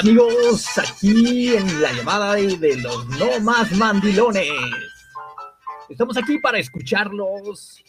[0.00, 0.66] tal amigos?
[0.78, 4.50] Aquí en la llamada de los no más mandilones.
[5.88, 7.82] Estamos aquí para escucharlos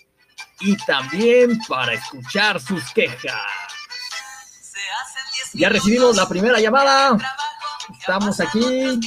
[0.60, 3.34] y también para escuchar sus quejas.
[5.54, 7.18] Ya recibimos la primera llamada.
[8.00, 9.00] Estamos aquí.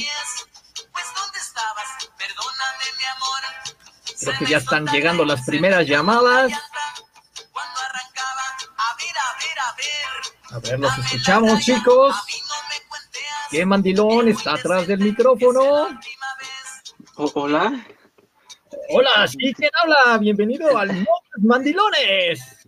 [4.19, 6.51] Creo que ya están llegando las primeras llamadas.
[10.51, 12.15] A ver, los escuchamos, chicos.
[13.53, 15.87] ¿Qué mandilón está atrás del micrófono?
[17.35, 17.85] hola.
[18.89, 20.17] Hola, sí, ¿quién habla?
[20.17, 22.65] Bienvenido al No Mandilones.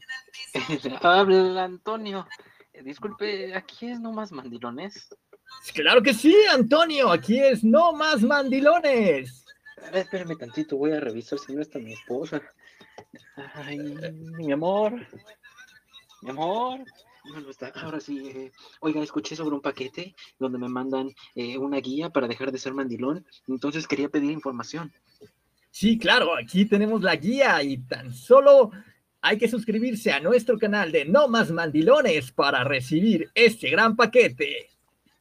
[1.02, 2.28] Habla Antonio.
[2.72, 5.10] Eh, disculpe, ¿aquí es No Más Mandilones?
[5.74, 9.44] Claro que sí, Antonio, aquí es No Más Mandilones.
[9.92, 12.40] A espérame tantito, voy a revisar si no está mi esposa.
[13.56, 14.94] Ay, mi amor.
[16.22, 16.82] Mi amor.
[17.26, 17.68] No, está.
[17.76, 22.28] Ahora sí, eh, oiga, escuché sobre un paquete donde me mandan eh, una guía para
[22.28, 24.94] dejar de ser mandilón, entonces quería pedir información.
[25.72, 28.72] Sí, claro, aquí tenemos la guía y tan solo
[29.22, 34.70] hay que suscribirse a nuestro canal de No Más Mandilones para recibir este gran paquete.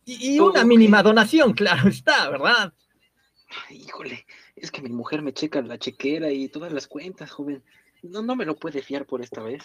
[0.04, 2.74] Y, una mínima donación, claro está, ¿verdad?
[3.70, 4.26] híjole,
[4.56, 7.62] es que mi mujer me checa la chequera y todas las cuentas, joven.
[8.02, 9.64] No, no me lo puede fiar por esta vez.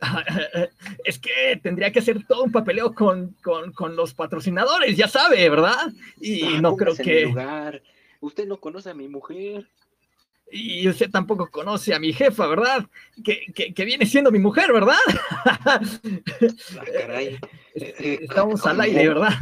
[1.04, 3.36] Es que tendría que hacer todo un papeleo con,
[3.94, 5.92] los patrocinadores, ya sabe, ¿verdad?
[6.20, 7.26] Y ah, no creo que...
[7.26, 7.82] Lugar.
[8.20, 9.68] Usted no conoce a mi mujer.
[10.50, 12.86] Y usted tampoco conoce a mi jefa, ¿verdad?
[13.24, 14.94] Que, viene siendo mi mujer, ¿verdad?
[15.44, 15.80] Ah,
[16.92, 17.38] caray.
[17.74, 19.34] Estamos al aire, ¿verdad?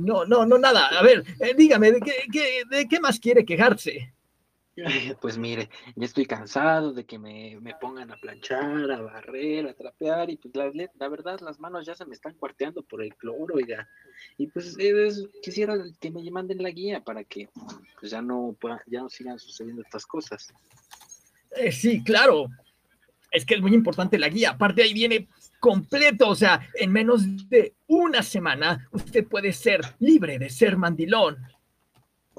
[0.00, 0.88] No, no, no, nada.
[0.88, 4.12] A ver, eh, dígame, ¿de qué, ¿de qué más quiere quejarse?
[5.20, 10.30] Pues mire, ya estoy cansado de que me, pongan a planchar, a barrer, a trapear,
[10.30, 13.88] y pues la, verdad las manos ya se me están cuarteando por el cloro, oiga.
[14.36, 14.76] Y pues
[15.42, 17.48] quisiera que me manden la guía para que
[18.00, 18.56] pues ya no,
[18.86, 20.52] ya no sigan sucediendo estas cosas.
[21.56, 22.48] Eh, sí, claro.
[23.30, 24.50] Es que es muy importante la guía.
[24.50, 25.28] Aparte ahí viene
[25.60, 31.36] completo, o sea, en menos de una semana usted puede ser libre de ser mandilón.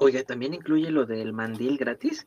[0.02, 2.26] Oiga, ¿también incluye lo del mandil gratis?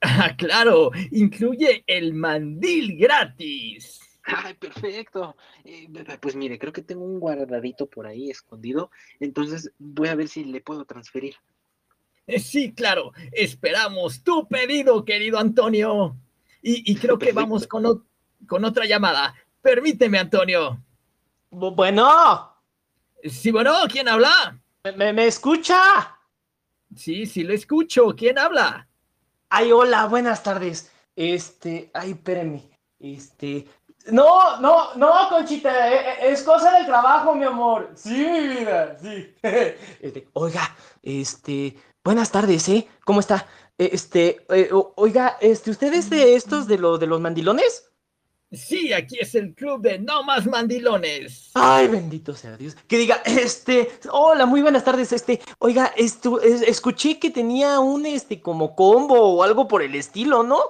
[0.00, 4.00] Ah, claro, incluye el mandil gratis.
[4.24, 5.36] Ay, perfecto.
[5.62, 5.88] Eh,
[6.22, 10.44] pues mire, creo que tengo un guardadito por ahí escondido, entonces voy a ver si
[10.44, 11.36] le puedo transferir.
[12.26, 16.16] Eh, sí, claro, esperamos tu pedido, querido Antonio.
[16.62, 18.06] Y, creo que vamos con,
[18.46, 19.34] con otra llamada.
[19.60, 20.82] Permíteme, Antonio.
[21.50, 22.56] Bueno.
[23.22, 24.58] Sí, bueno, ¿quién habla?
[24.96, 26.14] ¿Me, me escucha?
[26.96, 28.14] Sí, sí lo escucho.
[28.16, 28.88] ¿Quién habla?
[29.48, 30.90] Ay, hola, buenas tardes.
[31.16, 32.62] Este, ay, espérame.
[32.98, 33.66] Este,
[34.10, 37.90] no, no, no, Conchita, e, e, es, cosa del trabajo, mi amor.
[37.94, 39.34] Sí, mi vida, sí.
[39.42, 42.86] Este, oiga, este, buenas tardes, ¿eh?
[43.04, 43.46] ¿Cómo está?
[43.78, 47.90] Este, eh, oiga, este, ¿usted es de estos de, lo, de los mandilones?
[48.56, 51.50] Sí, aquí es el club de No Más Mandilones.
[51.54, 52.76] Ay, bendito sea Dios.
[52.86, 58.40] Que diga, este, hola, muy buenas tardes, este, oiga, esto, escuché que tenía un, este,
[58.40, 60.60] como combo o algo por el estilo, ¿no?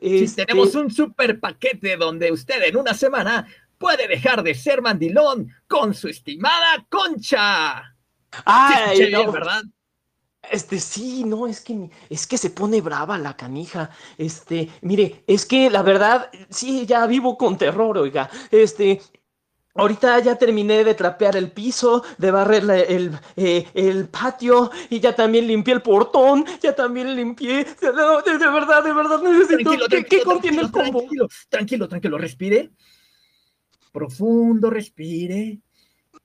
[0.00, 3.46] Sí, este tenemos un super paquete donde usted en una semana
[3.76, 7.94] puede dejar de ser mandilón con su estimada concha.
[8.44, 9.62] Ay, no, ¿verdad?
[10.50, 13.90] Este, sí, no, es que, es que se pone brava la canija.
[14.16, 18.30] Este, mire, es que la verdad, sí, ya vivo con terror, oiga.
[18.50, 19.00] Este,
[19.74, 25.14] Ahorita ya terminé de trapear el piso, de barrer el, eh, el, patio y ya
[25.14, 27.64] también limpié el portón, ya también limpié.
[27.80, 29.70] De, verdad, de verdad necesito.
[30.08, 31.00] ¿Qué, contiene el combo?
[31.00, 32.70] Tranquilo, tranquilo, tranquilo, respire.
[33.92, 35.60] Profundo, respire.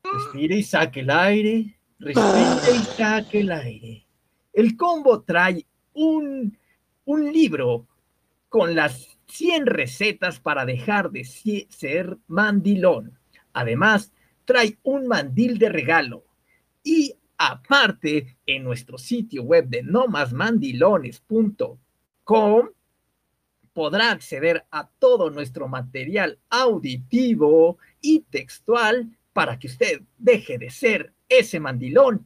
[0.04, 1.80] Respire y saque el aire.
[2.00, 4.05] Respire y saque el aire.
[4.56, 6.58] El combo trae un,
[7.06, 7.88] libro
[8.48, 13.20] con las 100 recetas para dejar de ser mandilón.
[13.52, 14.14] Además,
[14.46, 16.24] trae un mandil de regalo.
[16.84, 22.70] Y aparte, en nuestro sitio web de nomasmandilones.com
[23.74, 31.12] podrá acceder a todo nuestro material auditivo y textual para que usted deje de ser
[31.28, 32.26] ese mandilón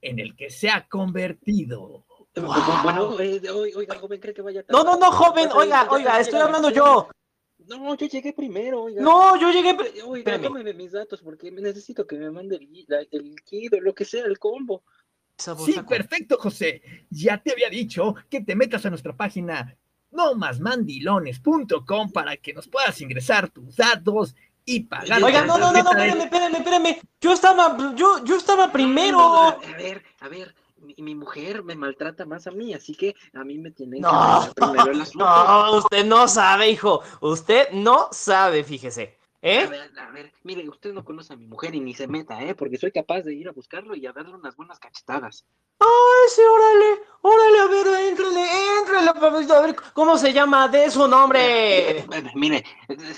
[0.00, 2.06] en el que se ha convertido.
[2.34, 3.40] Bueno, eh,
[3.74, 7.08] oiga, joven, ¿cree que vaya No, no, no, joven, oiga, oiga, estoy hablando yo.
[7.66, 9.02] No, yo llegué primero, oiga.
[9.02, 9.76] No, yo llegué.
[10.04, 14.04] Oiga, tómeme mis datos porque necesito que me mande el, el kit o lo que
[14.04, 14.84] sea, el combo.
[15.36, 16.82] Sí, perfecto, José.
[17.08, 19.74] Ya te había dicho que te metas a nuestra página
[20.10, 24.36] nomasmandilones.com para que nos puedas ingresar tus datos
[24.70, 24.88] y.
[25.22, 27.00] Oiga, no, no, no, no, espérame, espérame, espérame.
[27.20, 29.20] Yo estaba, yo, yo estaba primero.
[29.20, 30.54] a ver, a ver,
[30.98, 34.52] mi, mujer me maltrata más a mí, así que a mí me tienen no, que
[34.54, 35.24] primero el asunto.
[35.24, 37.02] No, usted no sabe, hijo.
[37.20, 39.19] Usted no sabe, fíjese.
[39.42, 39.60] ¿Eh?
[39.60, 42.42] A ver, a ver, mire, usted no conoce a mi mujer y ni se meta,
[42.42, 42.54] ¿eh?
[42.54, 45.46] Porque soy capaz de ir a buscarlo y a darle unas buenas cachetadas.
[45.78, 47.00] ¡Ay, sí, órale!
[47.22, 48.46] ¡Órale, a ver, éntrale,
[48.78, 49.08] éntrale,
[49.54, 52.04] a ver, ¿cómo se llama de su nombre?
[52.34, 52.64] mire,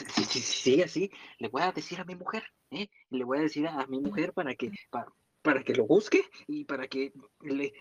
[0.09, 2.89] si, sigue así, le voy a decir a mi mujer, ¿eh?
[3.11, 4.71] Le voy a decir a, mi mujer para que,
[5.43, 7.73] para, que lo busque y para que le,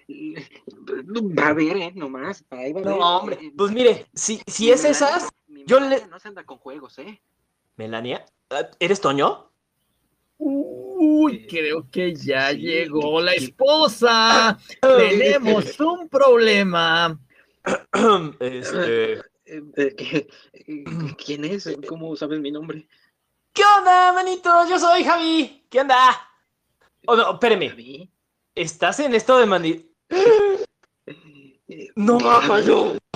[1.38, 1.92] va a ver, ¿eh?
[1.94, 2.96] Nomás, ahí va a ver.
[2.96, 5.30] No, hombre, pues mire, si, si es esas,
[5.68, 6.08] yo le...
[6.08, 7.22] No se anda con juegos, ¿eh?
[7.81, 8.24] Melania,
[8.80, 9.51] ¿eres Toño?
[10.38, 14.60] Uy, creo que ya llegó la esposa.
[14.81, 17.19] Tenemos un problema.
[18.39, 19.13] Este...
[19.13, 19.22] Eh,
[19.75, 20.28] eh,
[21.25, 21.75] ¿Quién es?
[21.89, 22.88] ¿Cómo sabes mi nombre?
[23.51, 24.51] ¿Qué onda, manito?
[24.69, 25.66] Yo soy Javi.
[25.68, 25.98] ¿Qué onda?
[27.07, 28.07] Oh, no, espérame.
[28.54, 29.92] ¿Estás en esto de mandi...
[31.95, 32.39] No, no.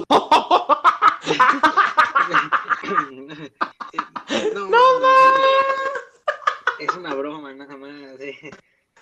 [4.75, 5.00] no,
[6.80, 8.19] Es una broma, nada más.
[8.19, 8.51] Eh.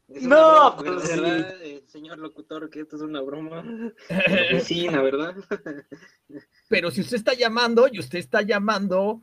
[0.08, 3.64] no, pues verdad, eh, señor locutor, que esto es una broma.
[4.64, 5.36] Sí, la verdad.
[6.70, 9.22] Pero si usted está llamando y usted está llamando,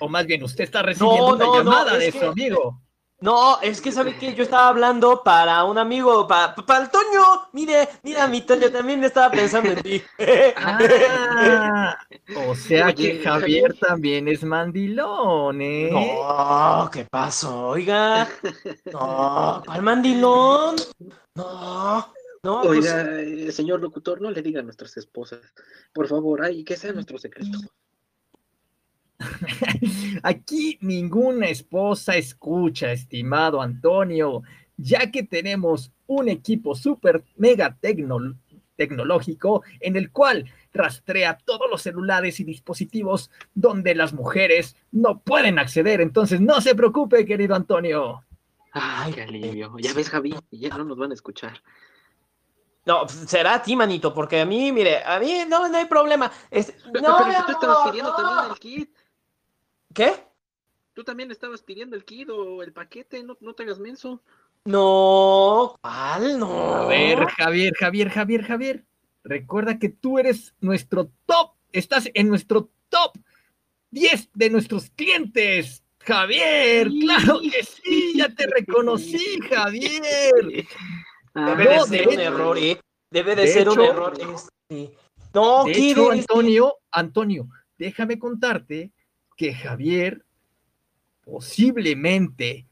[0.00, 2.81] o más bien usted está recibiendo una llamada de su amigo.
[3.22, 7.48] No, es que sabe que yo estaba hablando para un amigo, para, para el Toño.
[7.52, 10.02] Mire, mira, mi Toño también estaba pensando en ti.
[10.56, 11.98] Ah,
[12.48, 15.90] o sea que Javier también es mandilón, ¿eh?
[15.90, 17.68] No, ¿qué pasó?
[17.68, 18.28] Oiga.
[18.92, 20.76] No, ¿cuál mandilón?
[21.34, 22.12] No.
[22.44, 25.40] No, pues Oiga, eh, señor locutor, no le diga a nuestras esposas.
[25.92, 27.58] Por favor, ay, que sea nuestro secreto.
[30.22, 34.42] Aquí ninguna esposa escucha, estimado Antonio,
[34.76, 37.76] ya que tenemos un equipo súper mega
[38.76, 45.58] tecnológico en el cual rastrea todos los celulares y dispositivos donde las mujeres no pueden
[45.58, 46.00] acceder.
[46.00, 48.24] Entonces, no se preocupe, querido Antonio.
[48.72, 49.76] Ay, qué alivio.
[49.78, 51.62] Ya ves, Javi, ya no nos van a escuchar.
[52.84, 56.32] No, será a ti, manito, porque a mí, mire, a mí no, no hay problema.
[56.50, 58.90] no, pero, si tú estabas pidiendo también el kit.
[59.94, 60.12] ¿Qué?
[60.94, 64.22] Tú también estabas pidiendo el kit o el paquete, no, no te hagas menso.
[64.64, 66.38] No, ¿cuál?
[66.38, 66.74] No.
[66.74, 68.84] A ver, Javier, Javier, Javier, Javier.
[69.24, 73.12] Recuerda que tú eres nuestro top, estás en nuestro top
[73.90, 75.82] 10 de nuestros clientes.
[76.00, 80.66] Javier, claro que sí, ya te reconocí, Javier.
[81.34, 82.80] Debe de ser un error, ¿eh?
[83.10, 84.14] Debe de, ser un error.
[84.14, 84.96] Este.
[85.32, 88.92] No, de hecho, Antonio, Antonio, déjame contarte
[89.36, 90.24] que Javier
[91.24, 92.66] posiblemente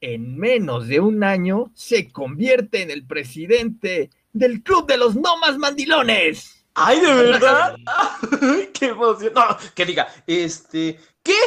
[0.00, 5.38] en menos de un año se convierte en el presidente del Club de los No
[5.38, 6.66] Más Mandilones.
[6.74, 7.76] ¡Ay, de verdad!
[8.74, 9.32] ¡Qué emoción!
[9.34, 11.38] No, que diga, este, ¿qué?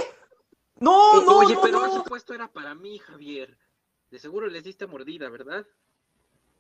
[0.80, 1.88] No, no, Oye, no, pero no.
[1.88, 3.58] ese puesto era para mí, Javier.
[4.10, 5.66] De seguro les diste mordida, ¿verdad?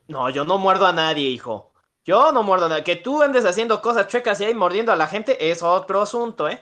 [0.07, 1.71] No, yo no muerdo a nadie, hijo.
[2.03, 2.83] Yo no muerdo a nadie.
[2.83, 6.49] Que tú andes haciendo cosas chuecas y ahí mordiendo a la gente es otro asunto,
[6.49, 6.61] ¿eh?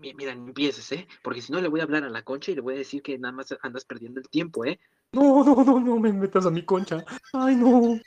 [0.00, 1.08] Mira, no empieces, ¿eh?
[1.22, 3.02] Porque si no le voy a hablar a la concha y le voy a decir
[3.02, 4.78] que nada más andas perdiendo el tiempo, ¿eh?
[5.12, 7.04] No, no, no, no me metas a mi concha.
[7.32, 7.98] Ay, no.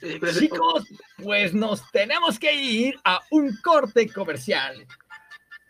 [0.00, 0.88] Eh, Chicos,
[1.22, 4.86] pues nos tenemos que ir a un corte comercial.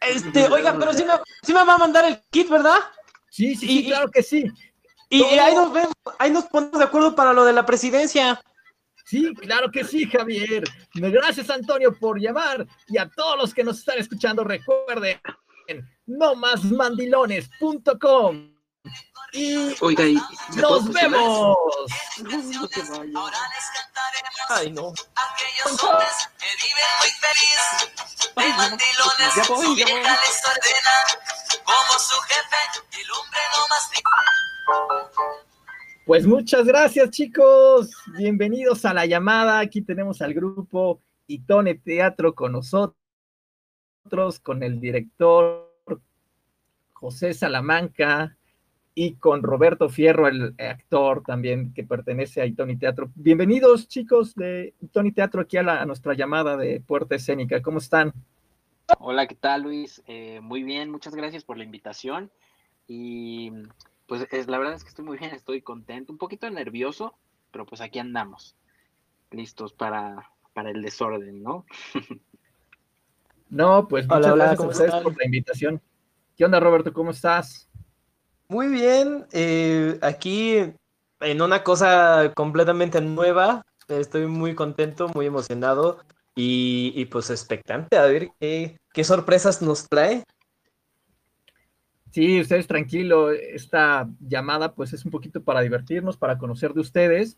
[0.01, 2.79] Este, oiga, pero sí me, me va a mandar el kit, ¿verdad?
[3.31, 4.45] Sí, sí, sí, claro que sí.
[5.09, 8.41] Y, ahí nos vemos, ahí nos ponemos de acuerdo para lo de la presidencia.
[9.07, 10.65] Sí, claro que sí, Javier.
[10.95, 12.67] Gracias, Antonio, por llamar.
[12.89, 15.21] Y a todos los que nos están escuchando, recuerden,
[16.07, 18.53] no más mandilones.com.
[19.33, 20.21] Y Oiga, ¿y
[20.57, 21.57] nos vemos.
[24.49, 24.93] Ay, no.
[25.15, 27.63] Aquellos hombres que viven muy feliz,
[28.35, 30.97] de mandilones, su vieja les ordena,
[31.63, 32.57] como su jefe,
[33.01, 33.89] el hombre no más
[36.07, 37.91] pues muchas gracias, chicos.
[38.17, 39.59] Bienvenidos a la llamada.
[39.59, 42.95] Aquí tenemos al grupo Itone Teatro con nosotros,
[44.41, 45.75] con el director
[46.93, 48.39] José Salamanca,
[48.99, 53.11] y con Roberto Fierro, el actor también que pertenece a Itoni Teatro.
[53.15, 57.61] Bienvenidos, chicos de Itoni Teatro, aquí a, nuestra llamada de Puerta Escénica.
[57.61, 58.15] ¿Cómo están?
[59.01, 60.03] Hola, ¿qué tal, Luis?
[60.07, 62.31] Eh, muy bien, muchas gracias por la invitación.
[62.89, 63.53] Y
[64.07, 67.15] pues es, la verdad es que estoy muy bien, estoy contento, un poquito nervioso,
[67.51, 68.57] pero pues aquí andamos,
[69.31, 71.67] listos para, para el desorden, ¿no?
[73.49, 75.81] no, pues muchas gracias a ustedes por la invitación.
[76.37, 76.93] ¿Qué onda, Roberto?
[76.93, 77.69] ¿Cómo estás?
[78.49, 80.59] Muy bien, eh, aquí
[81.21, 85.99] en una cosa completamente nueva, estoy muy contento, muy emocionado
[86.35, 90.23] y, pues expectante a ver qué, qué, sorpresas nos trae.
[92.17, 97.37] Sí, ustedes tranquilo, esta llamada pues es un poquito para divertirnos, para conocer de ustedes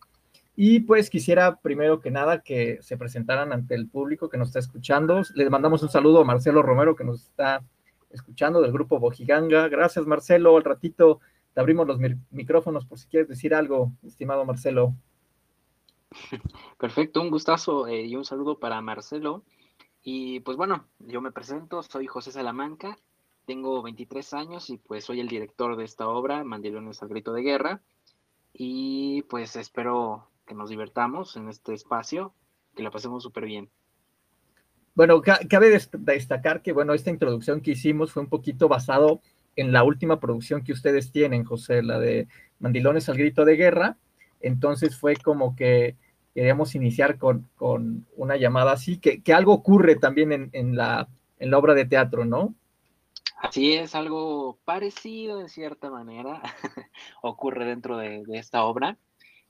[0.55, 4.61] y pues quisiera primero que nada que se presentaran ante el público que nos está
[4.61, 5.21] escuchando.
[5.35, 7.65] Les mandamos un saludo a Marcelo Romero que nos está
[8.11, 9.67] escuchando del grupo Bojiganga.
[9.67, 10.57] Gracias, Marcelo.
[10.57, 11.19] Al ratito
[11.55, 11.99] te abrimos los
[12.31, 14.95] micrófonos por si quieres decir algo, estimado Marcelo.
[16.79, 19.43] Perfecto, un gustazo eh, y un saludo para Marcelo.
[20.05, 22.97] Y pues bueno, yo me presento, soy José Salamanca,
[23.49, 27.41] tengo 23 años y pues soy el director de esta obra, Mandilones al Grito de
[27.41, 27.81] Guerra.
[28.53, 32.35] Y pues espero que nos divertamos en este espacio,
[32.77, 33.71] que la pasemos súper bien.
[34.95, 39.23] Bueno, cabe destacar que, bueno, esta introducción que hicimos fue un poquito basado
[39.57, 42.29] en la última producción que ustedes tienen, José, la de
[42.59, 43.97] Mandilones al Grito de Guerra.
[44.43, 45.97] Entonces fue como que
[46.35, 47.49] queríamos iniciar con,
[48.15, 52.55] una llamada así, que, algo ocurre también en, la, en la obra de teatro, ¿no?
[53.41, 56.43] Así es, algo parecido de cierta manera
[57.23, 58.99] ocurre dentro de, esta obra.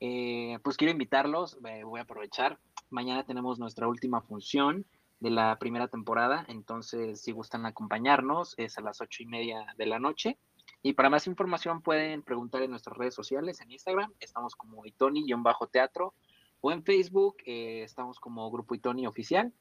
[0.00, 2.58] Eh, pues quiero invitarlos, voy a aprovechar.
[2.90, 4.84] Mañana tenemos nuestra última función
[5.20, 6.44] de la primera temporada.
[6.48, 10.38] Entonces, si gustan acompañarnos, es a las ocho y media de la noche.
[10.82, 16.14] Y para más información pueden preguntar en nuestras redes sociales, en Instagram, estamos como Itoni-teatro,
[16.60, 19.52] o en Facebook, eh, estamos como Grupo Itoni Oficial.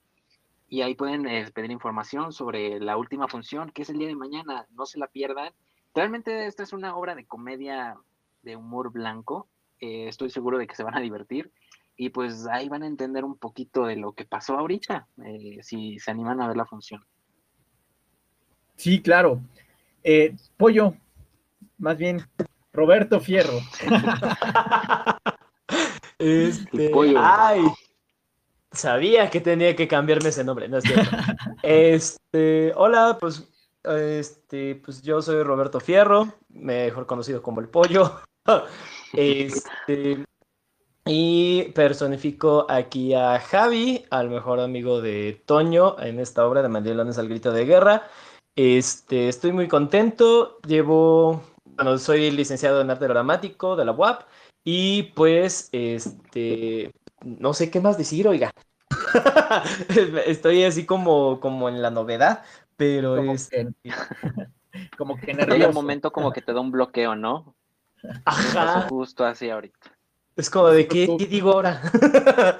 [0.70, 4.16] Y ahí pueden eh, pedir información sobre la última función, que es el día de
[4.16, 4.68] mañana.
[4.72, 5.54] No se la pierdan.
[5.94, 7.98] Realmente esta es una obra de comedia
[8.42, 9.48] de humor blanco.
[9.80, 11.52] Eh, estoy seguro de que se van a divertir
[11.98, 15.98] y pues ahí van a entender un poquito de lo que pasó ahorita, eh, si
[16.00, 17.04] se animan a ver la función.
[18.76, 19.42] Sí, claro.
[20.04, 20.94] Eh, Pollo,
[21.80, 22.22] más bien,
[22.72, 23.60] Roberto Fierro.
[26.20, 27.20] este, Pollo.
[27.20, 27.64] Ay,
[28.72, 31.10] sabía que tenía que cambiarme ese nombre, no es cierto.
[31.64, 33.44] Este, hola, pues,
[33.84, 38.22] este, pues yo soy Roberto Fierro, mejor conocido como el Pollo.
[39.14, 40.26] Este,
[41.06, 47.18] y personifico aquí a Javi, al mejor amigo de Toño, en esta obra de Mandilones
[47.18, 48.04] al Grito de Guerra.
[48.58, 50.60] Este, estoy muy contento.
[50.68, 54.24] Llevo, bueno, soy licenciado en arte dramático de la UAP.
[54.66, 56.92] Y pues, este,
[57.24, 58.52] no sé qué más decir, oiga.
[60.26, 62.44] estoy así como, como en la novedad,
[62.76, 63.50] pero como es.
[63.50, 63.68] Que,
[64.98, 67.56] como que en el momento como que te da un bloqueo, ¿no?
[68.26, 68.88] Ajá.
[68.90, 69.97] Justo así ahorita.
[70.38, 71.82] Es como de, ¿qué, digo ahora?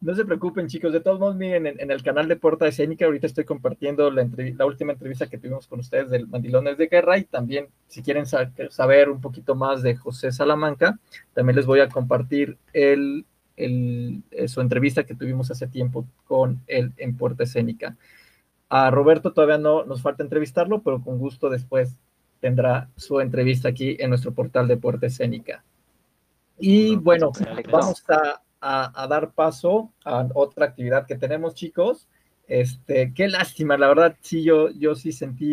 [0.00, 0.92] no se preocupen, chicos.
[0.92, 4.66] De todos modos, miren, en, el canal de Puerta Escénica, ahorita estoy compartiendo la, la,
[4.66, 9.08] última entrevista que tuvimos con ustedes del Mandilones de Guerra y también, si quieren saber
[9.08, 10.98] un poquito más de José Salamanca,
[11.32, 13.24] también les voy a compartir el,
[13.56, 17.96] el, eh, su entrevista que tuvimos hace tiempo con él en Puerta Escénica.
[18.68, 21.96] A Roberto todavía no nos falta entrevistarlo, pero con gusto después
[22.40, 25.62] tendrá su entrevista aquí en nuestro portal de Puerta Escénica.
[26.58, 27.30] Y bueno,
[27.70, 28.04] vamos
[28.60, 32.08] a, dar paso a otra actividad que tenemos, chicos.
[32.46, 35.52] Este, qué lástima, la verdad, sí, yo, yo sí sentí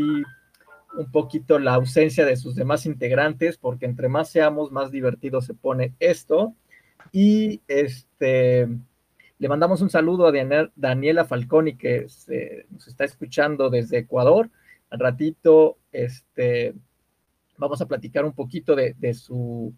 [0.97, 5.53] un poquito la ausencia de sus demás integrantes, porque entre más seamos, más divertido se
[5.53, 6.55] pone esto.
[7.11, 8.67] Y este,
[9.37, 12.07] le mandamos un saludo a Daniela Falconi, que
[12.71, 14.49] nos está escuchando desde Ecuador.
[14.89, 16.73] Al ratito, este,
[17.57, 19.73] vamos a platicar un poquito de su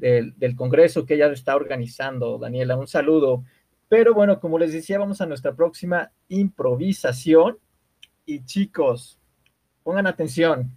[0.00, 2.76] del, Congreso que ella está organizando, Daniela.
[2.76, 3.44] Un saludo.
[3.88, 7.58] Pero bueno, como les decía, vamos a nuestra próxima improvisación.
[8.24, 9.18] Y chicos,
[9.82, 10.76] pongan atención.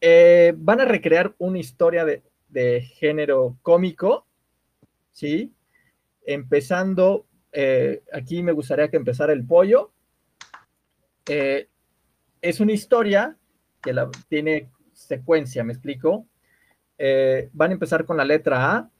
[0.00, 2.22] Eh, van a recrear una historia de,
[2.80, 4.26] género cómico,
[5.12, 5.52] ¿sí?
[6.24, 9.92] Empezando, eh, aquí me gustaría que empezara el pollo.
[11.28, 11.68] Eh,
[12.40, 13.36] es una historia
[13.82, 16.26] que la, tiene secuencia, ¿me explico?
[16.98, 18.90] Eh, van a empezar con la letra A.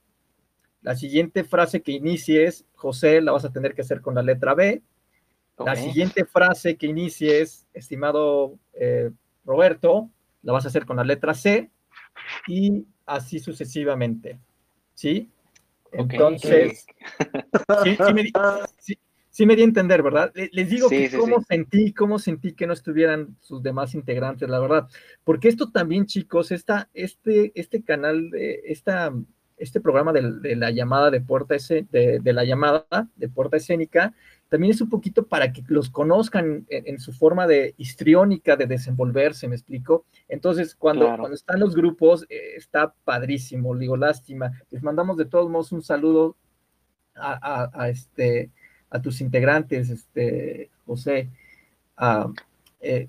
[0.83, 4.55] La siguiente frase que inicies, José, la vas a tener que hacer con la letra
[4.55, 4.83] B.
[5.59, 9.11] La siguiente frase que inicies, estimado eh,
[9.45, 10.11] Roberto,
[10.43, 11.71] la vas a hacer con la letra C.
[12.47, 14.39] y así sucesivamente.
[14.95, 15.31] ¿Sí?
[15.93, 16.87] Entonces,
[17.85, 18.31] sí, sí, me,
[19.37, 20.33] sí, me, di a entender, ¿verdad?
[20.53, 24.89] Les digo que cómo sentí, cómo sentí que no estuvieran sus demás integrantes, la verdad.
[25.25, 29.13] Porque esto también, chicos, esta, este, este canal, de, esta,
[29.59, 34.15] este programa de, la llamada de puerta, de, de la llamada de puerta escénica,
[34.49, 39.49] también es un poquito para que los conozcan en, su forma de histriónica de desenvolverse,
[39.49, 40.05] ¿me explico?
[40.29, 44.53] Entonces, cuando, cuando están los grupos, eh, está padrísimo, digo, lástima.
[44.71, 46.37] Les mandamos de todos modos un saludo
[47.17, 48.51] a, este,
[48.91, 51.29] a tus integrantes, este, José.
[52.81, 53.09] Eh,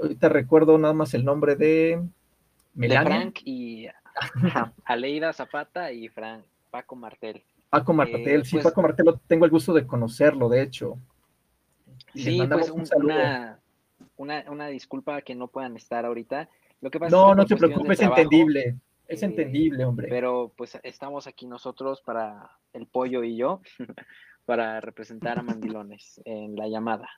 [0.00, 2.02] ahorita recuerdo nada más el nombre de
[2.74, 3.02] Melania.
[3.02, 3.86] Frank y
[4.84, 7.42] Aleida Zapata y Frank, Paco Martel.
[7.68, 10.98] Paco Martel, sí, pues Paco Martel, tengo el gusto de conocerlo, de hecho.
[12.14, 12.72] sí, pues
[14.16, 16.48] una, una, disculpa que no puedan estar ahorita.
[16.80, 18.76] Lo que pasa no, no se preocupe, es entendible.
[19.06, 20.08] Es eh, entendible, hombre.
[20.08, 23.60] Pero pues estamos aquí nosotros para el pollo y yo,
[24.50, 27.08] para representar a Mandilones en la llamada.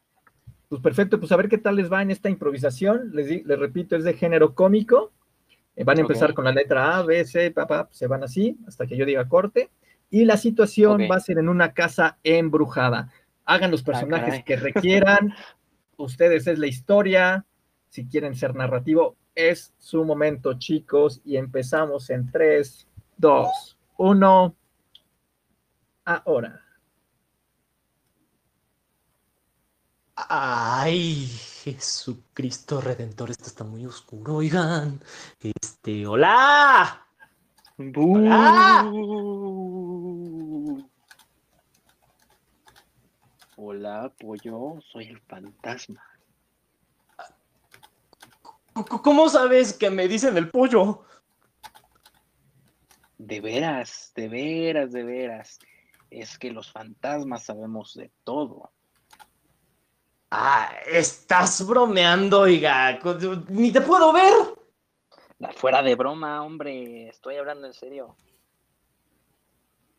[0.68, 3.10] Pues perfecto, pues a ver qué tal les va en esta improvisación.
[3.14, 5.14] Les, les repito, es de género cómico.
[5.74, 8.86] Eh, van a empezar con la letra A, B, C, papá, se van así, hasta
[8.86, 9.70] que yo diga corte
[10.10, 13.10] y la situación va a ser en una casa embrujada.
[13.46, 15.32] Hagan los ah, personajes que requieran.
[15.96, 17.46] Ustedes es la historia.
[17.88, 21.22] Si quieren ser narrativo, es su momento, chicos.
[21.24, 22.86] Y empezamos en 3,
[23.16, 24.54] 2, 1.
[26.04, 26.61] Ahora.
[30.34, 31.26] Ay,
[31.62, 34.98] Jesucristo Redentor, esto está muy oscuro, oigan.
[35.38, 37.06] Este, hola.
[43.56, 46.02] Hola, pollo, soy el fantasma.
[48.72, 51.04] ¿Cómo sabes que me dicen el pollo?
[53.18, 55.58] De veras, de veras, de veras.
[56.08, 58.72] Es que los fantasmas sabemos de todo.
[60.34, 62.98] Ah, estás bromeando, oiga.
[63.50, 64.32] Ni te puedo ver.
[65.56, 68.16] Fuera de broma, hombre, estoy hablando en serio.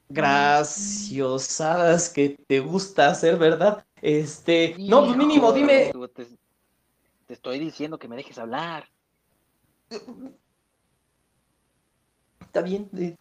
[0.09, 3.85] Graciosadas que te gusta hacer, ¿verdad?
[4.01, 5.93] Este, no, pues mínimo, dime.
[6.15, 6.25] Te,
[7.27, 8.89] estoy diciendo que me dejes hablar.
[12.39, 12.89] Está bien.
[12.97, 13.15] Eh,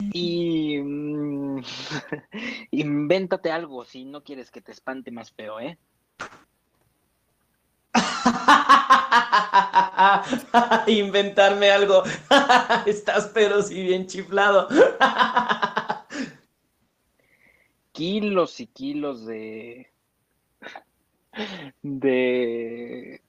[0.00, 1.60] y mm,
[2.70, 5.78] invéntate algo si no quieres que te espante más feo, ¿eh?
[10.86, 12.02] Inventarme algo.
[12.86, 14.68] Estás pero si bien chiflado.
[17.92, 19.90] kilos y kilos de.
[21.82, 23.20] de.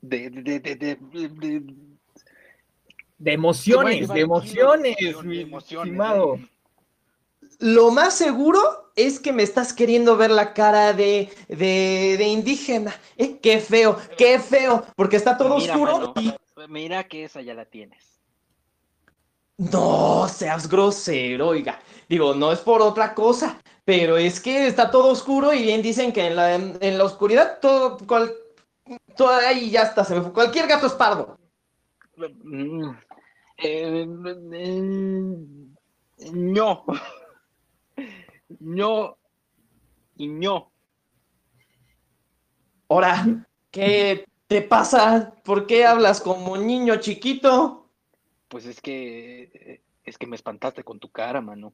[0.00, 0.30] de.
[0.30, 0.60] de.
[0.60, 1.93] de, de,
[3.24, 6.38] de emociones, de emociones, mi estimado.
[7.58, 8.60] Lo más seguro
[8.96, 12.94] es que me estás queriendo ver la cara de, de, indígena.
[13.16, 13.38] ¿Eh?
[13.42, 16.12] Qué feo, qué feo, porque está todo oscuro.
[16.68, 18.20] Mira que esa ya la tienes.
[19.56, 21.80] No seas grosero, oiga.
[22.08, 26.12] Digo, no es por otra cosa, pero es que está todo oscuro y bien dicen
[26.12, 27.96] que en la, en, la oscuridad todo,
[29.16, 30.32] todo ahí ya está, se me fue.
[30.32, 31.38] Cualquier gato es pardo.
[33.58, 35.74] Mm, eh, mm,
[36.32, 36.84] no.
[38.60, 39.16] No
[40.16, 40.70] y no.
[42.88, 45.34] Ahora, ¿qué te pasa?
[45.44, 47.88] ¿Por qué hablas como niño chiquito?
[48.48, 51.72] Pues es que es que me espantaste con tu cara, mano.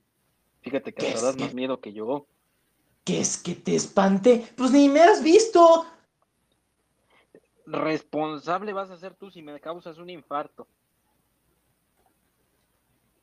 [0.62, 2.26] Fíjate que te das más miedo que yo.
[3.04, 4.46] ¿Qué es que te espante?
[4.56, 5.86] Pues ni me has visto.
[7.66, 10.68] Responsable vas a ser tú si me causas un infarto.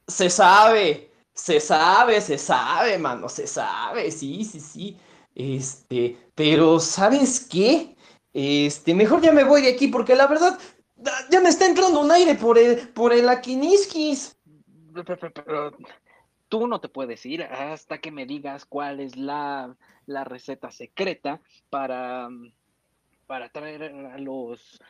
[0.08, 1.12] Se sabe.
[1.34, 4.98] Se sabe, se sabe, mano, se sabe, sí, sí, sí.
[5.36, 7.96] Este, pero ¿sabes qué?
[8.34, 10.58] Este, mejor ya me voy de aquí porque la verdad
[11.30, 14.36] ya me está entrando un aire por el, por el Aquiniskis.
[15.06, 15.72] Pero
[16.50, 19.76] tú no te puedes ir hasta que me digas cuál es la,
[20.08, 21.39] la receta secreta
[21.70, 22.30] para,
[23.28, 24.82] para traer a los,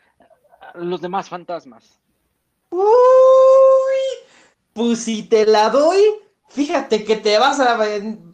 [0.62, 2.00] a los demás fantasmas.
[2.70, 2.84] Uy,
[4.78, 6.00] pues si te la doy,
[6.50, 7.78] Fíjate que te vas a,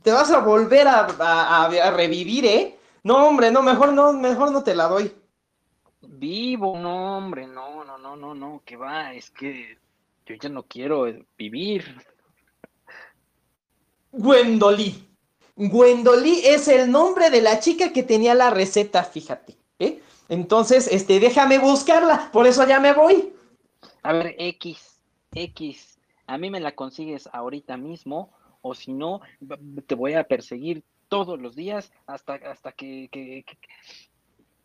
[0.03, 2.77] te vas a volver a, revivir, ¿eh?
[3.03, 5.11] No, hombre, no, mejor no, mejor no te la doy.
[6.01, 9.77] Vivo, no, hombre, no, no, no, no, no, que va, es que
[10.25, 11.05] yo ya no quiero
[11.37, 12.01] vivir.
[14.11, 15.09] Gwendolí,
[15.55, 19.57] Gwendolyn es el nombre de la chica que tenía la receta, fíjate.
[19.79, 20.01] ¿eh?
[20.29, 23.33] Entonces, este, déjame buscarla, por eso ya me voy.
[24.03, 24.99] A ver, X,
[25.33, 25.92] X,
[26.27, 28.31] a mí me la consigues ahorita mismo,
[28.61, 29.21] o si no,
[29.87, 33.57] te voy a perseguir todos los días hasta, hasta que, que, que,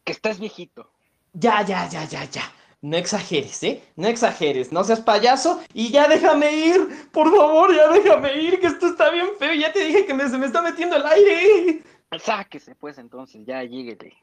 [0.04, 0.90] que estés viejito.
[1.32, 2.42] Ya, ya, ya, ya, ya.
[2.80, 3.82] No exageres, ¿eh?
[3.96, 7.10] No exageres, no seas payaso y ya déjame ir.
[7.10, 9.52] Por favor, ya déjame ir, que esto está bien feo.
[9.54, 11.82] Ya te dije que me, se me está metiendo el aire.
[12.18, 14.14] Sáquese, pues entonces, ya lléguete.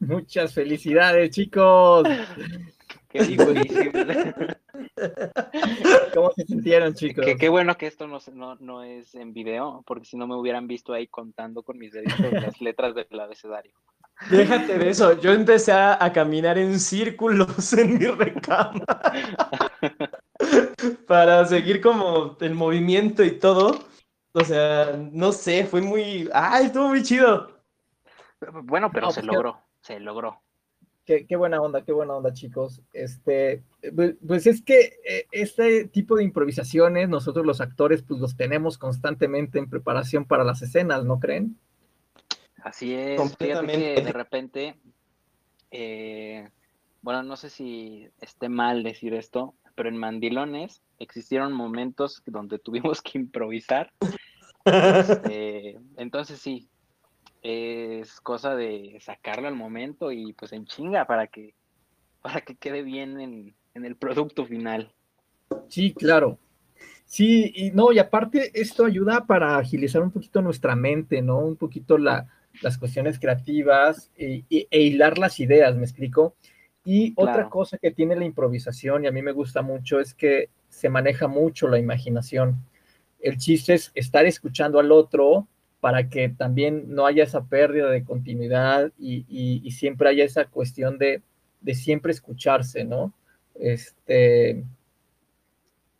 [0.00, 2.06] Muchas felicidades, chicos.
[3.08, 3.92] Qué difícil.
[6.14, 7.24] ¿Cómo se sintieron, chicos?
[7.24, 10.36] Qué, qué bueno que esto no, no, no es en video, porque si no me
[10.36, 13.72] hubieran visto ahí contando con mis deditos las letras del abecedario.
[14.30, 15.18] Déjate de eso.
[15.20, 18.84] Yo empecé a, a caminar en círculos en mi recama
[21.06, 23.78] para seguir como el movimiento y todo.
[24.34, 26.28] O sea, no sé, fue muy.
[26.32, 27.50] ¡Ay, estuvo muy chido!
[28.64, 30.42] Bueno, pero No, se pues logró, se logró.
[31.04, 32.80] Qué, qué buena onda, qué buena onda, chicos.
[32.92, 33.62] Este,
[33.94, 38.78] pues, pues es que eh, este tipo de improvisaciones, nosotros los actores, pues los tenemos
[38.78, 41.58] constantemente en preparación para las escenas, ¿no creen?
[42.62, 44.02] Así es, fíjate que Completamente.
[44.02, 44.76] de repente,
[45.72, 46.48] eh,
[47.00, 53.02] bueno, no sé si esté mal decir esto, pero en Mandilones existieron momentos donde tuvimos
[53.02, 53.92] que improvisar.
[54.64, 56.68] Este, entonces sí,
[57.42, 61.54] es cosa de sacarlo al momento y pues en chinga para que,
[62.22, 64.94] para que quede bien en, en el producto final.
[65.68, 66.38] Sí, claro.
[67.06, 71.38] Sí, y no, y aparte esto ayuda para agilizar un poquito nuestra mente, ¿no?
[71.38, 72.28] Un poquito la,
[72.62, 76.36] las cuestiones creativas e, e- e hilar las ideas, ¿me explico?
[76.84, 80.50] Y otra cosa que tiene la improvisación, y a mí me gusta mucho, es que
[80.68, 82.56] se maneja mucho la imaginación.
[83.20, 85.48] El chiste es estar escuchando al otro
[85.82, 90.46] para que también no haya esa pérdida de continuidad y, y- y siempre haya esa
[90.46, 91.22] cuestión de,
[91.62, 93.14] de siempre escucharse, ¿no?
[93.56, 94.64] Este,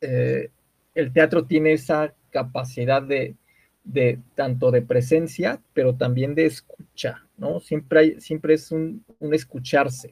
[0.01, 0.51] eh,
[0.95, 3.37] el teatro tiene esa capacidad de,
[3.85, 7.61] de tanto de presencia, pero también de escucha, ¿no?
[7.61, 10.11] Siempre, hay, siempre es un, un escucharse,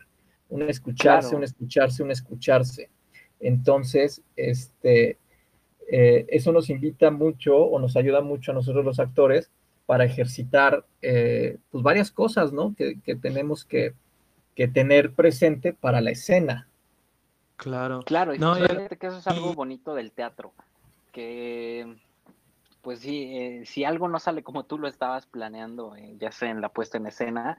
[0.49, 1.37] un escucharse, Claro.
[1.37, 2.91] un escucharse, un escucharse.
[3.41, 5.19] Entonces, este,
[5.91, 9.51] eh, eso nos invita mucho o nos ayuda mucho a nosotros los actores
[9.91, 12.77] para ejercitar eh, pues varias cosas, ¿no?
[12.77, 13.93] Que, que tenemos que,
[14.55, 16.69] que tener presente para la escena.
[17.57, 18.05] Claro.
[18.07, 20.53] Claro, y No, fíjate que eso es algo bonito del teatro,
[21.11, 21.97] que
[22.83, 26.51] pues sí, eh, si algo no sale como tú lo estabas planeando, eh, ya sea
[26.51, 27.59] en la puesta en escena,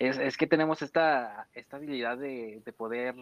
[0.00, 3.14] es, es que tenemos esta, esta habilidad de, de poder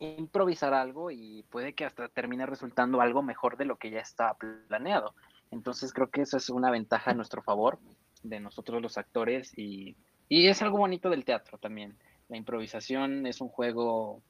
[0.00, 4.36] improvisar algo y puede que hasta termine resultando algo mejor de lo que ya estaba
[4.66, 5.14] planeado.
[5.50, 7.78] Entonces creo que eso es una ventaja a nuestro favor
[8.22, 9.96] de nosotros los actores y,
[10.28, 11.96] y es algo bonito del teatro también.
[12.28, 14.22] La improvisación es un juego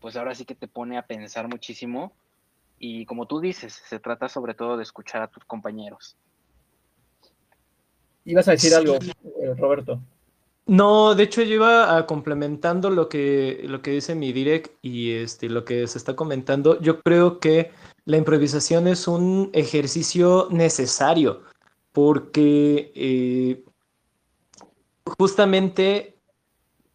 [0.00, 2.12] pues ahora sí que te pone a pensar muchísimo
[2.78, 6.16] y como tú dices, se trata sobre todo de escuchar a tus compañeros.
[8.24, 8.76] Ibas a decir Sí.
[8.76, 10.00] algo, eh, Roberto.
[10.66, 15.12] No, de hecho yo iba a complementando lo que, lo que dice mi direct y
[15.12, 16.80] este, lo que se está comentando.
[16.80, 17.70] Yo creo que
[18.06, 21.42] la improvisación es un ejercicio necesario
[21.92, 23.64] porque eh,
[25.18, 26.18] justamente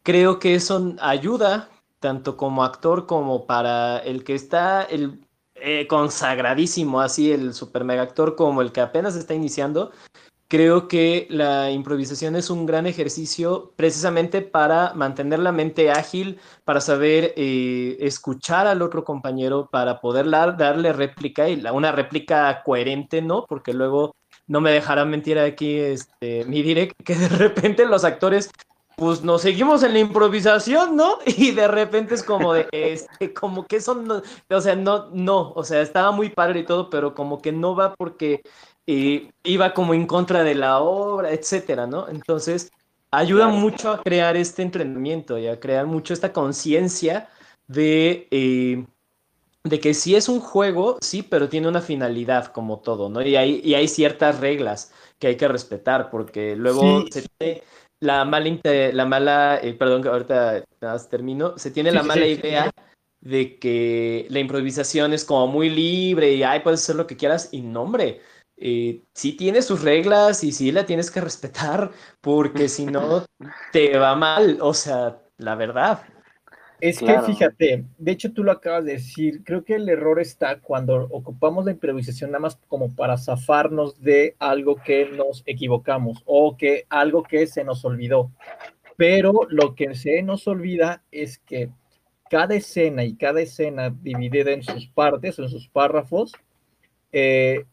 [0.02, 1.68] creo que eso ayuda
[2.00, 8.02] tanto como actor como para el que está el eh, consagradísimo, así el super mega
[8.02, 9.92] actor como el que apenas está iniciando.
[10.52, 16.82] Creo que la improvisación es un gran ejercicio precisamente para mantener la mente ágil, para
[16.82, 23.22] saber eh, escuchar al otro compañero, para poder dar- darle réplica y una réplica coherente,
[23.22, 23.46] ¿no?
[23.48, 24.14] Porque luego
[24.46, 28.50] no me dejará mentir aquí este, mi direct, que de repente los actores,
[28.94, 31.16] pues nos seguimos en la improvisación, ¿no?
[31.24, 35.52] Y de repente es como de, este, como que eso no, o sea, no, no,
[35.52, 38.42] o sea, estaba muy padre y todo, pero como que no va porque
[38.92, 42.08] eh, iba como en contra de la obra, etcétera, ¿no?
[42.08, 42.70] Entonces,
[43.10, 47.28] ayuda mucho a crear este entrenamiento y a crear mucho esta conciencia
[47.68, 48.84] de, eh,
[49.64, 53.22] de que sí es un juego, sí, pero tiene una finalidad como todo, ¿no?
[53.22, 57.10] Y hay, y hay ciertas reglas que hay que respetar, porque luego Sí.
[57.10, 57.62] se tiene
[58.00, 58.50] la mala,
[58.92, 62.26] la mala eh, perdón, que ahorita nada más termino, se tiene Sí, la sí, mala
[62.26, 62.70] idea
[63.20, 67.50] de que la improvisación es como muy libre y, ay, puedes hacer lo que quieras,
[67.52, 68.20] y no, hombre,
[68.64, 73.24] eh, sí tiene sus reglas y sí la tienes que respetar, porque si no,
[73.72, 76.02] te va mal, o sea, la verdad.
[76.80, 80.60] Es que fíjate, de hecho tú lo acabas de decir, creo que el error está
[80.60, 86.56] cuando ocupamos la improvisación nada más como para zafarnos de algo que nos equivocamos o
[86.56, 88.30] que algo que se nos olvidó.
[88.96, 91.70] Pero lo que se nos olvida es que
[92.30, 96.32] cada escena y cada escena dividida en sus partes o en sus párrafos,
[97.12, 97.64] eh,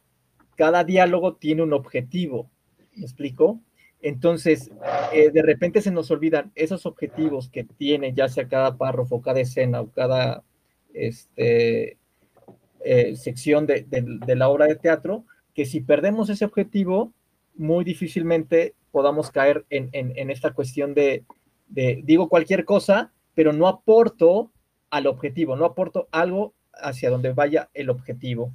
[0.60, 2.52] cada diálogo tiene un objetivo.
[2.94, 3.62] ¿Me explico?
[4.02, 4.70] Entonces,
[5.14, 9.40] eh, de repente se nos olvidan esos objetivos que tiene ya sea cada párrafo, cada
[9.40, 10.44] escena o cada
[10.94, 11.98] este,
[12.84, 13.86] eh, sección de,
[14.36, 15.24] la obra de teatro,
[15.56, 17.14] que si perdemos ese objetivo,
[17.56, 21.24] muy difícilmente podamos caer en, esta cuestión de,
[21.70, 24.52] digo cualquier cosa, pero no aporto
[24.90, 28.52] al objetivo, no aporto algo hacia donde vaya el objetivo.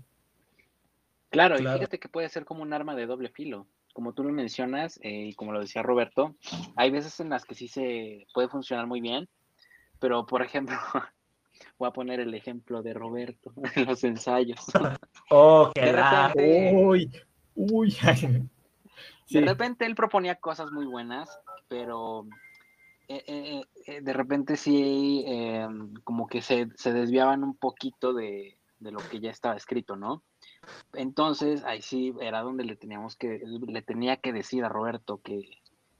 [1.35, 4.25] Claro, claro, y fíjate que puede ser como un arma de doble filo como tú
[4.25, 6.35] lo mencionas, eh, y como lo decía Roberto,
[6.77, 9.29] hay veces en las que sí se puede funcionar muy bien,
[10.01, 10.77] pero por ejemplo,
[11.79, 14.61] voy a poner el ejemplo de Roberto en los ensayos.
[15.31, 17.11] Oh, qué de repente, uy,
[17.55, 17.97] uy.
[19.31, 21.31] De repente él proponía cosas muy buenas,
[21.67, 22.27] pero
[23.09, 25.25] eh, eh, de repente sí,
[26.05, 30.23] como que se, se, desviaban un poquito de, de lo que ya estaba escrito, ¿no?
[30.93, 35.59] Entonces, ahí sí era donde le teníamos que, le tenía que decir a Roberto que,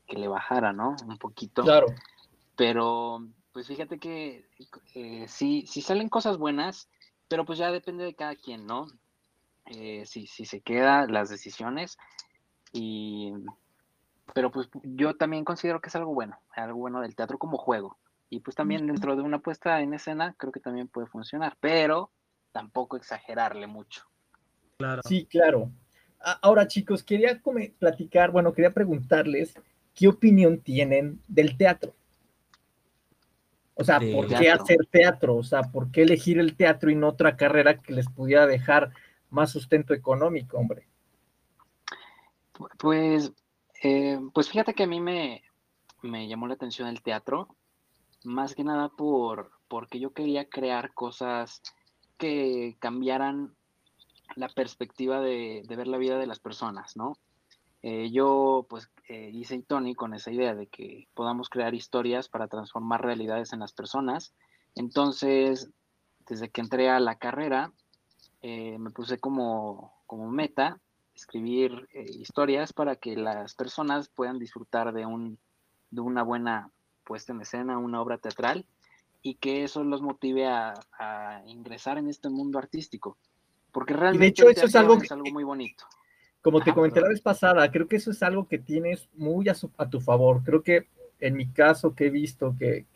[0.09, 0.95] le bajara, ¿no?
[1.07, 1.63] Un poquito.
[1.63, 1.87] Claro.
[2.57, 4.47] Pero, pues fíjate que
[4.95, 6.89] eh, sí, sí salen cosas buenas,
[7.27, 8.87] pero pues ya depende de cada quien, ¿no?
[9.67, 11.97] Eh, si, si se queda las decisiones
[12.73, 13.33] y
[14.33, 17.99] pero pues yo también considero que es algo bueno, algo bueno del teatro como juego.
[18.31, 22.11] Y pues también dentro de una puesta en escena creo que también puede funcionar, pero
[22.53, 24.05] tampoco exagerarle mucho.
[25.07, 25.71] Sí, claro.
[26.43, 27.41] Ahora, chicos, quería
[27.79, 29.55] platicar, bueno, quería preguntarles
[29.95, 31.95] qué opinión tienen del teatro.
[33.75, 35.37] O sea, ¿por qué hacer teatro?
[35.37, 38.93] O sea, ¿por qué elegir el teatro y no otra carrera que les pudiera dejar
[39.31, 40.87] más sustento económico, hombre?
[42.79, 43.33] Pues,
[43.83, 45.43] eh, pues fíjate que a mí me,
[46.03, 47.49] me llamó la atención el teatro,
[48.23, 51.61] más que nada por, porque yo quería crear cosas
[52.17, 53.55] que cambiaran
[54.37, 57.15] la perspectiva de, ver la vida de las personas, ¿no?
[57.83, 62.49] Eh, yo, pues, eh, hice Tony con esa idea de que podamos crear historias para
[62.49, 64.35] transformar realidades en las personas.
[64.75, 65.71] Entonces,
[66.27, 67.73] desde que entré a la carrera,
[68.41, 69.93] eh, me puse como,
[70.31, 70.81] meta
[71.13, 75.39] escribir historias para que las personas puedan disfrutar de, un,
[75.91, 76.71] de una buena
[77.05, 78.65] puesta en escena, una obra teatral,
[79.23, 83.19] y que eso los motive a ingresar en este mundo artístico.
[83.75, 84.97] Porque realmente de hecho, eso es algo,
[85.33, 85.85] muy bonito.
[86.41, 89.91] Como te comenté la vez pasada, creo que eso es algo que tienes muy a,
[89.91, 90.43] tu favor.
[90.45, 90.87] Creo que
[91.19, 92.87] en mi caso que he visto, que,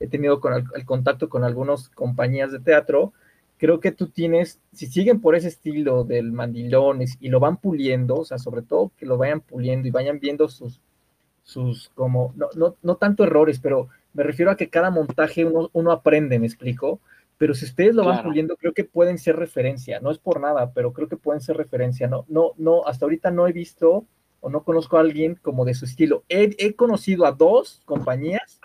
[0.00, 3.12] he tenido con el, contacto con algunas compañías de teatro,
[3.58, 8.14] creo que tú tienes, si siguen por ese estilo del mandilones y lo van puliendo,
[8.14, 10.80] o sea, sobre todo que lo vayan puliendo y vayan viendo sus,
[11.42, 15.68] sus como, no, no, no tanto errores, pero me refiero a que cada montaje uno,
[15.74, 16.98] uno aprende, me explico
[17.38, 20.72] pero si ustedes lo van puliendo, creo que pueden ser referencia, no es por nada,
[20.72, 24.06] pero creo que pueden ser referencia, no, no, no, hasta ahorita no he visto
[24.40, 26.24] o no conozco a alguien como de su estilo.
[26.28, 28.60] He, conocido a dos compañías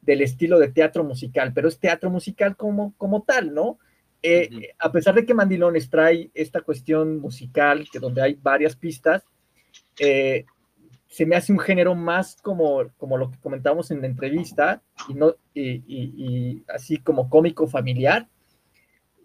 [0.00, 3.78] del estilo de teatro musical, pero es teatro musical como, como tal, ¿no?
[4.22, 9.24] Eh, a pesar de que Mandilones trae esta cuestión musical, que donde hay varias pistas,
[9.98, 10.46] eh,
[11.14, 15.14] se me hace un género más como, como lo que comentábamos en la entrevista, y,
[15.14, 18.28] no, y, así como cómico familiar,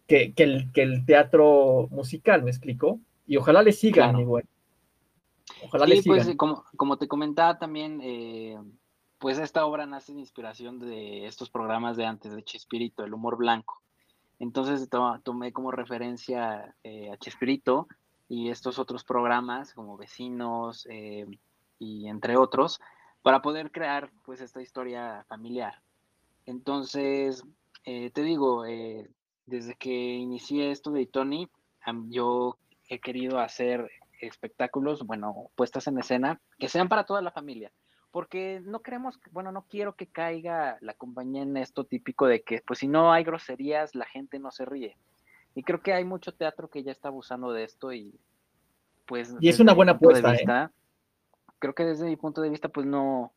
[0.06, 3.00] que, el, que, el, teatro musical, ¿me explico?
[3.26, 4.48] Y ojalá le sigan, mi bueno.
[5.64, 6.26] Ojalá le pues, sigan.
[6.26, 8.60] Pues, como, como te comentaba también, eh,
[9.18, 13.36] pues esta obra nace de inspiración de estos programas de antes, de Chespirito, el humor
[13.36, 13.82] blanco.
[14.38, 14.88] Entonces
[15.24, 17.88] tomé como referencia eh, a Chespirito
[18.28, 21.26] y estos otros programas como Vecinos, eh,
[21.80, 22.80] y entre otros,
[23.22, 25.82] para poder crear pues esta historia familiar.
[26.46, 27.44] Entonces,
[27.86, 29.10] eh, te digo, eh,
[29.46, 31.50] desde que inicié esto de Tony,
[32.10, 33.90] yo he querido hacer
[34.22, 37.72] espectáculos, bueno, puestas en escena, que sean para toda la familia,
[38.12, 42.62] porque no queremos, bueno, no quiero que caiga la compañía en esto típico de que,
[42.66, 44.98] pues si no hay groserías, la gente no se ríe.
[45.56, 48.20] Y creo que hay mucho teatro que ya está abusando de esto y
[49.06, 49.36] pues...
[49.40, 50.70] Y es una buena apuesta, ¿eh?
[51.60, 53.34] Creo que desde mi punto de vista, pues no,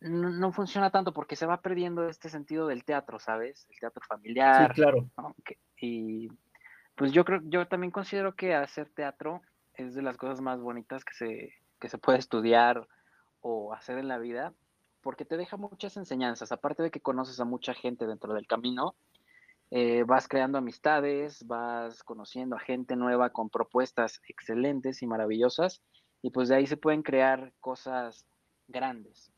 [0.00, 3.66] no, funciona tanto porque se va perdiendo este sentido del teatro, ¿sabes?
[3.70, 4.74] El teatro familiar.
[4.74, 5.08] Sí, claro.
[5.80, 6.28] y
[6.94, 9.42] pues yo creo, yo también considero que hacer teatro
[9.74, 12.86] es de las cosas más bonitas que se, que se puede estudiar
[13.40, 14.52] o hacer en la vida,
[15.00, 18.94] porque te deja muchas enseñanzas, aparte de que conoces a mucha gente dentro del camino,
[19.70, 25.80] eh, vas creando amistades, vas conociendo a gente nueva con propuestas excelentes y maravillosas,
[26.22, 28.26] y pues de ahí se pueden crear cosas
[28.68, 29.32] grandes.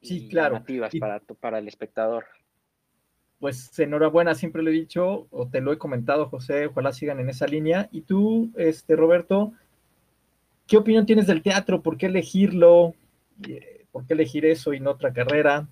[0.00, 0.64] Sí, claro.
[0.98, 2.26] para, para el espectador.
[3.38, 7.28] Pues enhorabuena, siempre lo he dicho, o te lo he comentado, José, ojalá sigan en
[7.28, 7.88] esa línea.
[7.92, 9.52] Y tú, este, Roberto,
[10.66, 11.82] ¿qué opinión tienes del teatro?
[11.82, 12.94] ¿Por qué elegirlo?
[13.48, 15.68] Eh, ¿Por qué elegir eso y no otra carrera?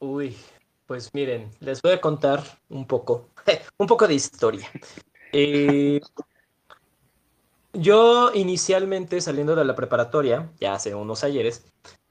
[0.00, 0.36] Uy,
[0.86, 3.28] pues miren, les voy a contar un poco,
[3.78, 4.68] un poco de historia.
[5.32, 6.00] Eh,
[7.72, 11.66] yo inicialmente saliendo de la preparatoria, ya hace unos ayeres,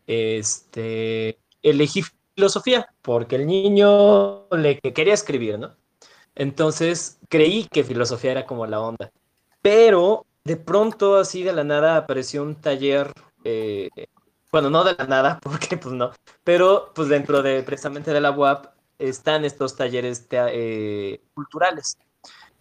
[0.05, 2.03] este, elegí
[2.35, 5.75] filosofía porque el niño le quería escribir, ¿no?
[6.35, 9.11] Entonces creí que filosofía era como la onda.
[9.61, 13.11] Pero de pronto, así de la nada, apareció un taller,
[13.43, 13.89] eh,
[14.51, 16.11] bueno, no de la nada, porque pues no,
[16.43, 18.67] pero pues dentro de precisamente de la UAP
[18.99, 21.97] están estos talleres eh, culturales.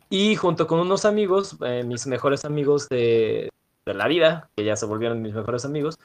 [0.09, 3.51] Y junto con unos amigos, eh, mis mejores amigos de,
[3.85, 5.99] la vida, que ya se volvieron mis mejores amigos,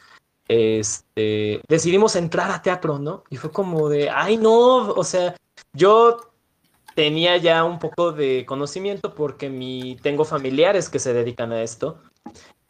[0.48, 3.24] este, decidimos entrar a teatro, ¿no?
[3.30, 5.36] Y fue como de, ay, no, o sea,
[5.74, 6.18] yo
[6.96, 12.00] tenía ya un poco de conocimiento porque mi, tengo familiares que se dedican a esto.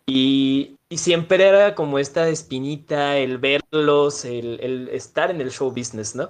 [0.05, 6.29] Y, siempre era como esta espinita, el verlos, el, estar en el show business, ¿no?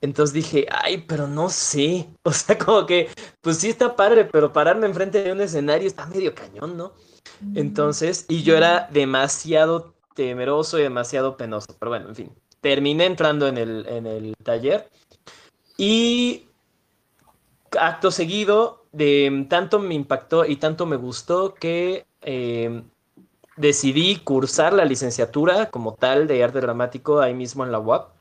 [0.00, 2.08] Entonces dije, ay, pero no sé.
[2.22, 3.08] O sea, como que,
[3.40, 6.92] pues sí está padre, pero pararme enfrente de un escenario está medio cañón, ¿no?
[7.40, 7.58] Mm.
[7.58, 11.68] Entonces, y yo era demasiado temeroso y demasiado penoso.
[11.78, 14.88] Pero bueno, en fin, terminé entrando en el, en el taller
[15.76, 16.46] y
[17.78, 22.82] acto seguido, de tanto me impactó y tanto me gustó que eh,
[23.56, 28.15] decidí cursar la licenciatura como tal de arte dramático ahí mismo en la UAP.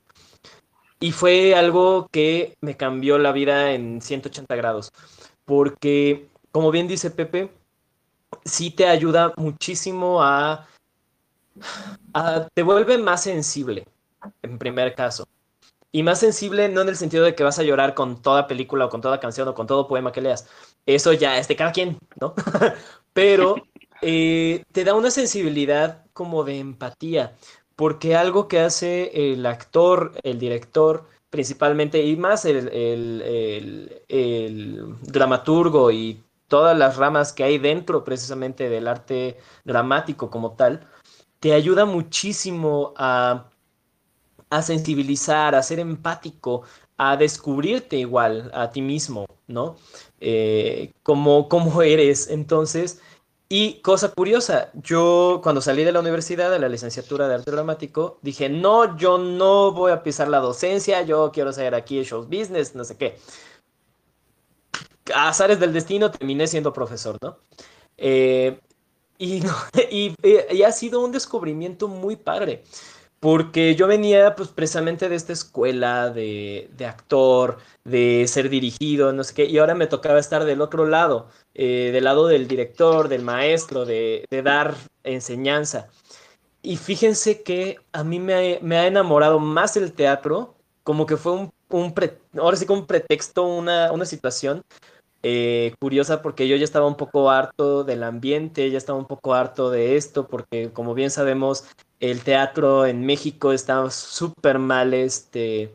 [1.05, 4.91] Y fue algo que me cambió la vida en 180 grados.
[5.45, 7.51] Porque, como bien dice Pepe,
[8.43, 10.67] sí te ayuda muchísimo a
[12.55, 13.85] te vuelve más sensible,
[14.41, 15.27] en primer caso.
[15.91, 18.85] Y más sensible no en el sentido de que vas a llorar con toda película
[18.85, 20.47] o con toda canción o con todo poema que leas.
[20.87, 22.33] Eso ya es de cada quien, ¿no?
[23.13, 23.57] Pero
[24.01, 27.35] eh, te da una sensibilidad como de empatía,
[27.75, 34.01] porque algo que hace el actor, el director, principalmente, y más el,
[35.01, 40.87] dramaturgo y todas las ramas que hay dentro precisamente del arte dramático como tal,
[41.39, 43.49] te ayuda muchísimo a,
[44.61, 46.63] sensibilizar, a ser empático,
[46.97, 49.75] a descubrirte igual a ti mismo, ¿no?
[50.21, 52.29] Eh, como, como eres.
[52.29, 53.01] Entonces,
[53.47, 58.17] y cosa curiosa, yo cuando salí de la universidad, de la licenciatura de arte dramático,
[58.21, 62.73] dije, no, yo no voy a pisar la docencia, yo quiero ser aquí show business,
[62.73, 63.17] no sé qué.
[65.13, 67.37] Azares del destino terminé siendo profesor, ¿no?
[67.97, 68.59] Eh,
[69.17, 69.43] y,
[70.23, 72.63] y, ha sido un descubrimiento muy padre,
[73.19, 79.33] porque yo venía pues precisamente de esta escuela de, actor, de ser dirigido, no sé
[79.33, 83.21] qué, y ahora me tocaba estar del otro lado, eh, del lado del director, del
[83.21, 85.87] maestro, de, dar enseñanza.
[86.61, 91.53] Y fíjense que a mí me, ha enamorado más el teatro, como que fue un,
[92.37, 94.63] ahora sí un pretexto, una, una situación
[95.27, 99.33] eh, curiosa porque yo ya estaba un poco harto del ambiente, ya estaba un poco
[99.33, 101.65] harto de esto, porque como bien sabemos,
[101.99, 105.73] el teatro en México está súper mal, este,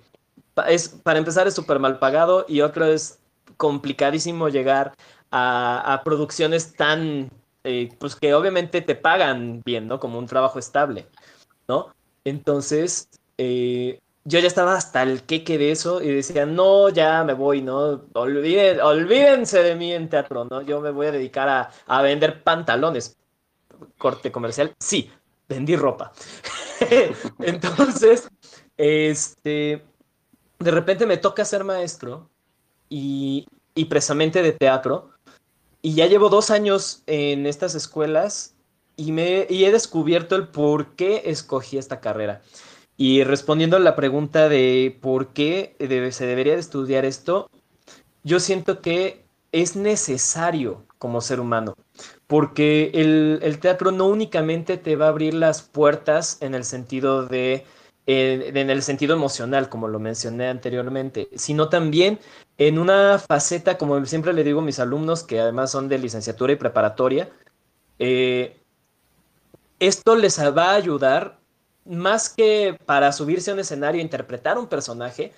[0.68, 3.18] es, para empezar es súper mal pagado y otro es
[3.56, 4.94] complicadísimo llegar
[5.30, 7.30] a, producciones tan,
[7.64, 10.00] eh, pues que obviamente te pagan bien, ¿no?
[10.00, 11.06] Como un trabajo estable,
[11.68, 11.94] ¿no?
[12.24, 17.32] Entonces, eh, yo ya estaba hasta el queque de eso y decía, no, ya me
[17.32, 18.02] voy, ¿no?
[18.12, 20.62] Olviden, olvídense de mí en teatro, ¿no?
[20.62, 23.16] Yo me voy a dedicar a, a vender pantalones.
[23.96, 25.10] Corte comercial, sí,
[25.48, 26.12] vendí ropa.
[27.40, 28.28] Entonces,
[28.76, 29.82] este,
[30.58, 32.28] de repente me toca ser maestro
[32.88, 35.10] y, y precisamente de teatro.
[35.82, 38.54] Y ya llevo dos años en estas escuelas
[38.96, 42.42] y, me, y he descubierto el por qué escogí esta carrera.
[42.96, 45.74] Y respondiendo a la pregunta de por qué
[46.12, 47.48] se debería de estudiar esto,
[48.24, 51.74] yo siento que es necesario como ser humano,
[52.26, 57.64] porque el, teatro no únicamente te va a abrir las puertas en el sentido de
[58.10, 62.18] en el sentido emocional, como lo mencioné anteriormente, sino también
[62.58, 66.52] en una faceta, como siempre le digo a mis alumnos, que además son de licenciatura
[66.52, 67.30] y preparatoria,
[67.98, 68.56] eh,
[69.78, 71.38] esto les va a ayudar
[71.86, 75.32] más que para subirse a un escenario e interpretar un personaje,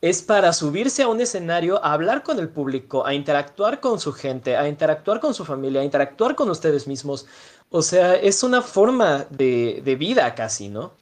[0.00, 4.12] es para subirse a un escenario, a hablar con el público, a interactuar con su
[4.12, 7.26] gente, a interactuar con su familia, a interactuar con ustedes mismos.
[7.70, 10.92] O sea, es una forma de, vida casi, ¿no?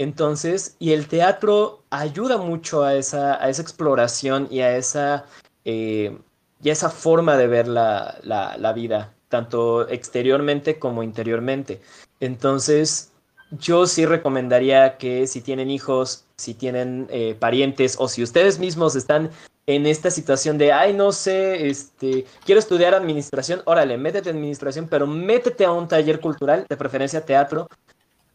[0.00, 5.26] Entonces, y el teatro ayuda mucho a esa, a esa exploración y a esa,
[5.66, 6.16] eh,
[6.62, 11.82] y esa forma de ver la, la vida, tanto exteriormente como interiormente.
[12.18, 13.12] Entonces,
[13.50, 18.96] yo sí recomendaría que si tienen hijos, si tienen eh, parientes o si ustedes mismos
[18.96, 19.28] están
[19.66, 24.88] en esta situación de, ay, no sé, este, quiero estudiar administración, órale, métete en administración,
[24.88, 27.68] pero métete a un taller cultural, de preferencia teatro,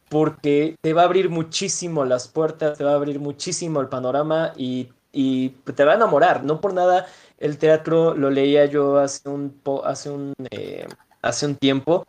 [0.09, 4.53] porque te va a abrir muchísimo las puertas, te va a abrir muchísimo el panorama
[4.55, 6.43] y, te va a enamorar.
[6.43, 10.87] No por nada, el teatro lo leía yo hace un, hace un, eh,
[11.21, 12.05] hace un tiempo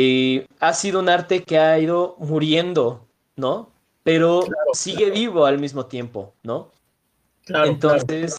[0.00, 3.72] eh, ha sido un arte que ha ido muriendo, ¿no?
[4.04, 6.70] Pero sigue vivo al mismo tiempo, ¿no?
[7.44, 8.38] Claro, Entonces,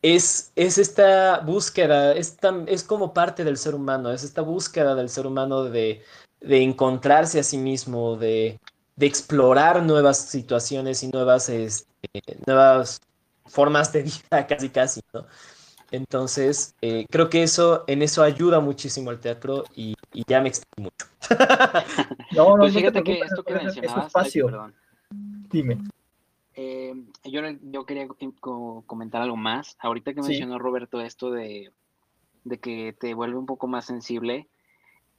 [0.00, 5.08] Es, es esta búsqueda, es, es como parte del ser humano, es esta búsqueda del
[5.08, 6.04] ser humano de,
[6.40, 8.58] encontrarse a sí mismo, de,
[8.98, 11.86] explorar nuevas situaciones y nuevas, este,
[12.46, 13.00] nuevas
[13.46, 15.26] formas de vida, casi, casi, ¿no?
[15.90, 19.94] Entonces, eh, creo que eso, en eso ayuda muchísimo al teatro y,
[20.26, 21.06] ya me extiendo mucho.
[22.36, 24.74] no, no, pues fíjate que esto que mencionabas, perdón.
[25.50, 25.78] Dime.
[26.54, 26.92] Eh,
[27.24, 28.06] yo, yo quería
[28.86, 29.76] comentar algo más.
[29.78, 31.72] Ahorita que mencionó Roberto esto de,
[32.44, 34.48] de que te vuelve un poco más sensible,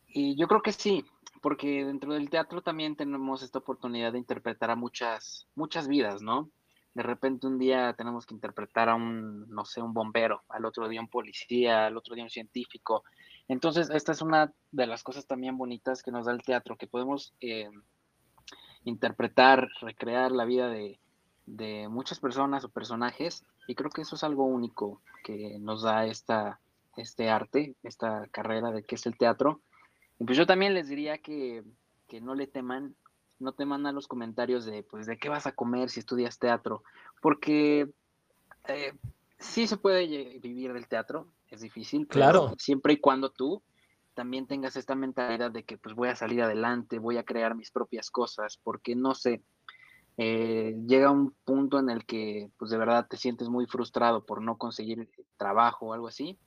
[0.10, 1.06] y yo creo que sí,
[1.42, 6.50] porque dentro del teatro también tenemos esta oportunidad de interpretar a muchas, muchas vidas, ¿no?
[6.94, 10.88] de repente un día tenemos que interpretar a un, no sé, un bombero, al otro
[10.88, 13.04] día un policía, al otro día un científico.
[13.48, 16.88] Entonces, esta es una de las cosas también bonitas que nos da el teatro, que
[16.88, 17.70] podemos eh,
[18.84, 21.00] interpretar, recrear la vida de,
[21.46, 26.06] de, muchas personas o personajes, y creo que eso es algo único que nos da
[26.06, 26.60] esta,
[26.98, 29.62] este arte, esta carrera de que es el teatro.
[30.20, 31.64] Y pues yo también les diría que,
[32.08, 32.96] que no le teman
[33.40, 36.84] no te mandan los comentarios de, pues, de qué vas a comer si estudias teatro,
[37.22, 37.90] porque
[38.68, 38.94] eh,
[39.40, 40.06] sí se puede
[40.40, 42.54] vivir del teatro, es difícil, claro.
[42.58, 43.64] siempre y cuando tú
[44.14, 47.72] también tengas esta mentalidad de que pues voy a salir adelante, voy a crear mis
[47.72, 49.42] propias cosas, porque no sé,
[50.18, 54.42] eh, llega un punto en el que pues de verdad te sientes muy frustrado por
[54.42, 56.38] no conseguir trabajo o algo así,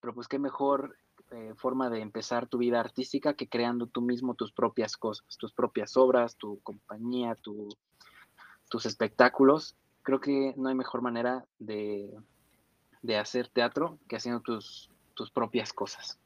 [0.00, 0.96] pero pues qué mejor
[1.32, 5.52] eh, forma de empezar tu vida artística que creando tú mismo tus propias cosas, tus
[5.52, 9.76] propias obras, tu compañía, tus espectáculos.
[10.02, 12.10] Creo que no hay mejor manera de,
[13.18, 16.18] hacer teatro que haciendo tus, tus propias cosas.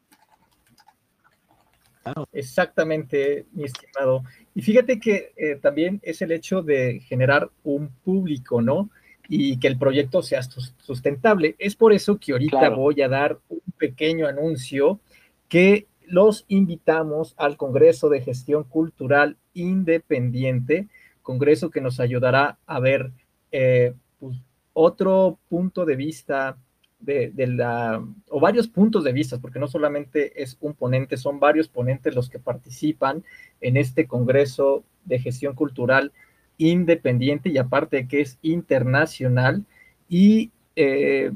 [2.33, 4.23] Exactamente, mi estimado.
[4.55, 8.91] Y fíjate que eh, también es el hecho de generar un público, ¿no?
[9.29, 11.57] Y que el proyecto sea sustentable.
[11.59, 15.01] Es por eso que ahorita voy a dar un pequeño anuncio
[15.49, 20.89] que los invitamos al Congreso de Gestión Cultural Independiente,
[21.22, 23.12] congreso que nos ayudará a ver
[23.53, 24.37] eh, pues,
[24.72, 26.59] otro punto de vista
[26.99, 31.68] de, la, o varios puntos de vista, porque no solamente es un ponente, son varios
[31.68, 33.22] ponentes los que participan
[33.61, 36.12] en este Congreso de Gestión Cultural
[36.59, 39.65] Independiente y aparte que es internacional.
[40.09, 41.33] Y eh,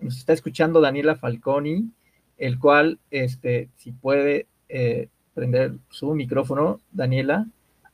[0.00, 1.90] nos está escuchando Daniela Falconi,
[2.36, 7.46] el cual, este, si puede eh, prender su micrófono, Daniela,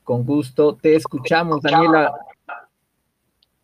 [0.03, 2.13] con gusto te escuchamos, Daniela.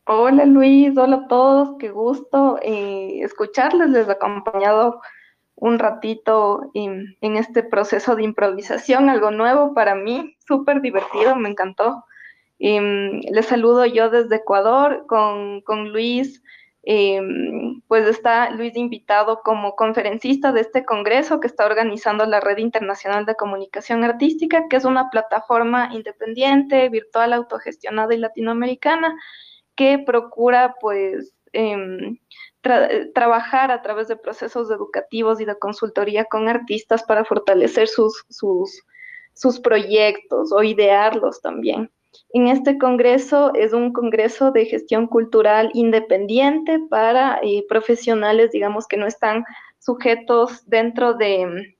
[0.06, 5.00] Hola Luis, hola a todos, qué gusto eh, escucharles, les he acompañado
[5.54, 12.04] un ratito en, este proceso de improvisación, algo nuevo para mí, súper divertido, me encantó.
[12.60, 16.40] Em, les saludo yo desde Ecuador con, con Luis,
[16.82, 22.56] Em, pues está Luis invitado como conferencista de este congreso que está organizando la Red
[22.56, 29.14] Internacional de Comunicación Artística, que es una plataforma independiente, virtual, autogestionada y latinoamericana
[29.74, 32.18] que procura pues em,
[33.14, 38.82] trabajar a través de procesos educativos y de consultoría con artistas para fortalecer sus, sus,
[39.34, 41.90] sus proyectos o idearlos también.
[42.32, 48.96] En este congreso es un congreso de gestión cultural independiente para eh, profesionales, digamos, que
[48.96, 49.44] no están
[49.78, 51.76] sujetos dentro de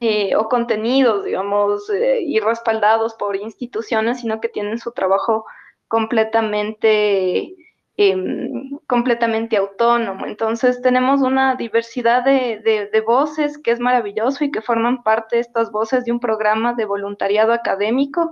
[0.00, 5.44] eh, o contenidos, digamos, eh, y respaldados por instituciones, sino que tienen su trabajo
[5.88, 7.54] completamente,
[7.96, 10.24] em, completamente autónomo.
[10.26, 15.42] Entonces tenemos una diversidad de, de voces que es maravilloso y que forman parte de
[15.42, 18.30] estas voces de un programa de voluntariado académico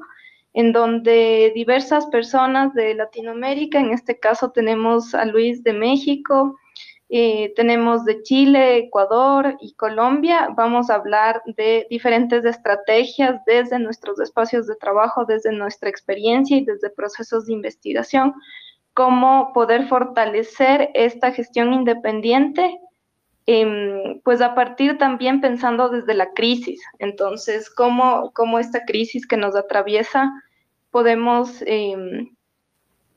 [0.54, 6.56] en donde diversas personas de Latinoamérica, en este caso tenemos a Luis de México,
[7.10, 10.50] eh, tenemos de Chile, Ecuador y Colombia.
[10.54, 16.64] Vamos a hablar de diferentes estrategias desde nuestros espacios de trabajo, desde nuestra experiencia y
[16.64, 18.34] desde procesos de investigación,
[18.92, 22.78] cómo poder fortalecer esta gestión independiente,
[23.50, 26.82] em, pues a partir también pensando desde la crisis.
[26.98, 30.30] Entonces, cómo, cómo esta crisis que nos atraviesa
[30.90, 31.62] podemos...
[31.66, 32.28] Em,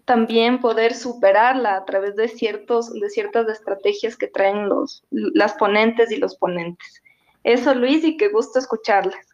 [0.06, 6.12] también poder superarla a través de, ciertos, de ciertas estrategias que traen los, las ponentes
[6.12, 7.02] y los ponentes.
[7.44, 9.26] Eso, Luis, y qué gusto escucharles.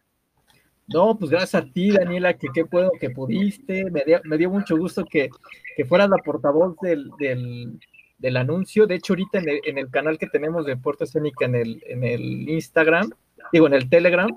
[0.88, 3.90] No, pues gracias a ti, Daniela, que qué puedo que pudiste.
[3.90, 5.30] Me dio, me dio mucho gusto que,
[5.76, 7.80] que fueras la portavoz del, del,
[8.18, 8.88] del, anuncio.
[8.88, 12.50] De hecho, ahorita en el, canal que tenemos de Puerto Escénica en el, en el
[12.50, 13.12] Instagram,
[13.52, 14.30] digo, en el Telegram,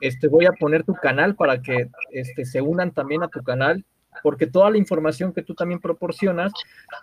[0.00, 3.84] este, voy a poner tu canal para que este, se unan también a tu canal
[4.22, 6.52] porque toda la información que tú también proporcionas,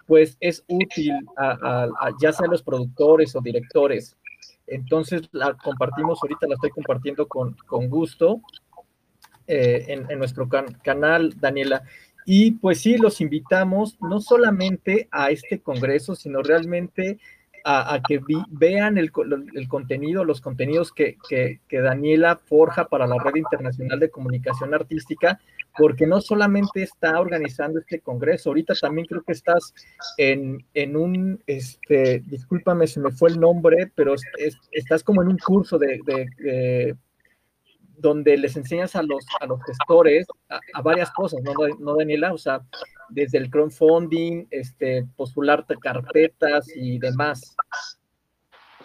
[0.05, 1.87] pues es útil a,
[2.21, 4.15] ya sea los productores o directores.
[4.67, 8.41] Entonces la compartimos, ahorita la estoy compartiendo con, con gusto
[9.47, 11.83] eh, en, nuestro canal, Daniela.
[12.25, 17.19] Y pues sí, los invitamos no solamente a este congreso, sino realmente
[17.63, 19.11] a, que vean el,
[19.53, 25.39] el, contenido, los contenidos que, que, Daniela forja para la Red Internacional de Comunicación Artística,
[25.77, 29.73] porque no solamente está organizando este congreso, ahorita también creo que estás
[30.17, 34.15] en, en un, este, discúlpame, se me fue el nombre, pero
[34.71, 36.95] estás como en un curso de,
[37.99, 42.33] donde les enseñas a los, a los gestores a, varias cosas, ¿no, ¿no, Daniela?
[42.33, 42.61] O sea,
[43.09, 47.55] desde el crowdfunding, este, postularte carpetas y demás.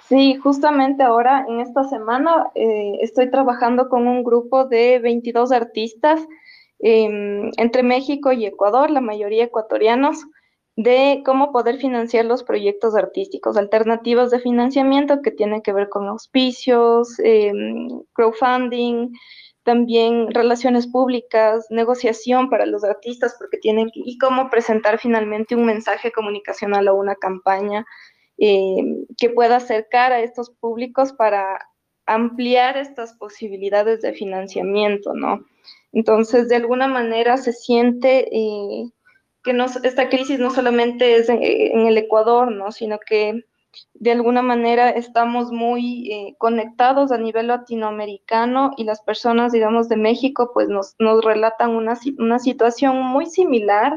[0.09, 6.21] Sí, justamente ahora en esta semana eh, estoy trabajando con un grupo de 22 artistas
[6.87, 10.27] Em, entre México y Ecuador, la mayoría ecuatorianos,
[10.77, 16.09] de cómo poder financiar los proyectos artísticos, alternativas de financiamiento que tienen que ver con
[16.09, 19.13] auspicios, em, crowdfunding,
[19.63, 26.13] también relaciones públicas, negociación para los artistas, porque tienen y cómo presentar finalmente un mensaje
[26.13, 27.87] comunicacional o una campaña
[28.37, 31.59] em, que pueda acercar a estos públicos para
[32.07, 35.45] ampliar estas posibilidades de financiamiento, ¿no?
[35.93, 38.91] Entonces, de alguna manera se siente eh,
[39.45, 42.73] que esta crisis no solamente es en, el Ecuador, ¿no?
[42.73, 43.45] sino que
[43.93, 49.97] de alguna manera estamos muy eh, conectados a nivel latinoamericano y las personas, digamos, de
[49.97, 53.93] México, pues nos, nos relatan una, una, situación muy similar.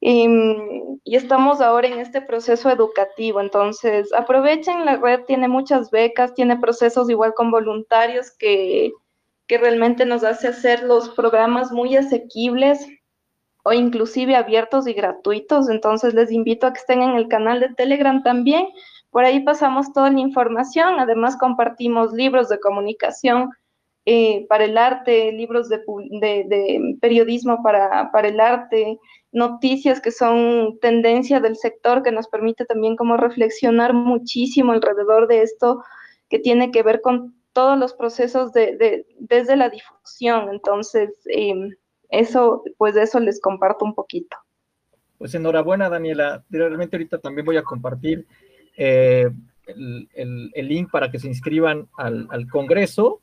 [0.00, 6.34] Em, y estamos ahora en este proceso educativo, entonces aprovechen, la red tiene muchas becas,
[6.34, 8.92] tiene procesos igual con voluntarios que,
[9.46, 12.86] que realmente nos hace hacer los programas muy asequibles
[13.68, 15.68] o inclusive abiertos y gratuitos.
[15.68, 18.66] Entonces les invito a que estén en el canal de Telegram también.
[19.10, 20.98] Por ahí pasamos toda la información.
[20.98, 23.50] Además compartimos libros de comunicación
[24.06, 28.98] eh, para el arte, libros de, periodismo para, para el arte,
[29.32, 35.42] noticias que son tendencia del sector que nos permite también como reflexionar muchísimo alrededor de
[35.42, 35.84] esto
[36.30, 40.48] que tiene que ver con todos los procesos de, desde la difusión.
[40.48, 41.74] Entonces, em,
[42.08, 44.36] eso, pues de eso les comparto un poquito.
[45.18, 46.44] Pues enhorabuena, Daniela.
[46.48, 48.26] Realmente ahorita también voy a compartir
[48.76, 49.30] eh,
[49.66, 53.20] el, link para que se inscriban al, Congreso.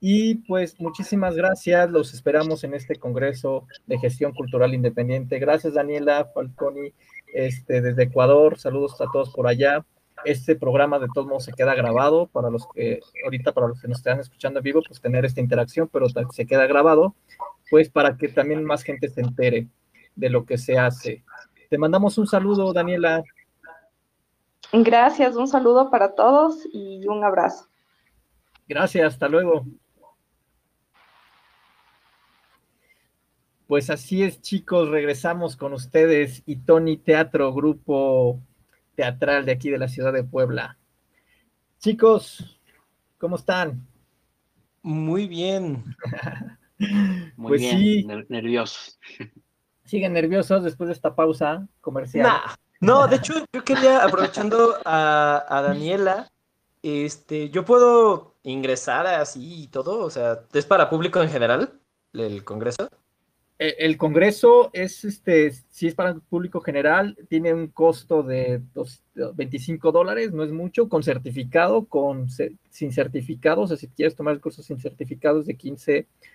[0.00, 1.90] Y pues muchísimas gracias.
[1.90, 5.38] Los esperamos en este Congreso de Gestión Cultural Independiente.
[5.38, 6.92] Gracias, Daniela Falconi,
[7.34, 8.58] este, desde Ecuador.
[8.58, 9.84] Saludos a todos por allá.
[10.24, 13.88] Este programa de todos modos se queda grabado para los que ahorita para los que
[13.88, 17.16] nos están escuchando en vivo, pues tener esta interacción, pero se queda grabado,
[17.72, 19.66] pues para que también más gente se entere
[20.14, 21.24] de lo que se hace.
[21.70, 23.22] Te mandamos un saludo, Daniela.
[24.74, 27.68] Gracias, un saludo para todos y un abrazo.
[28.68, 29.64] Gracias, hasta luego.
[33.66, 38.38] Pues así es, chicos, regresamos con ustedes y Tony Teatro, grupo
[38.96, 40.76] teatral de aquí de la ciudad de Puebla.
[41.78, 42.60] Chicos,
[43.16, 43.88] ¿cómo están?
[44.82, 45.82] Muy bien.
[47.36, 48.06] Muy pues bien, sí.
[48.28, 48.98] nerviosos.
[49.84, 52.30] ¿Siguen nerviosos después de esta pausa comercial?
[52.80, 56.30] No, de hecho, yo quería, aprovechando a, a, Daniela,
[56.82, 61.80] este, yo puedo ingresar así y todo, o sea, ¿es para público en general
[62.12, 62.88] el congreso?
[63.62, 68.60] Eh, el Congreso es, este, si es para el público general, tiene un costo de
[69.34, 74.34] 25 dólares, no es mucho, con certificado, con, sin certificado, o sea, si quieres tomar
[74.34, 76.31] el curso sin certificado es de 15 dólares.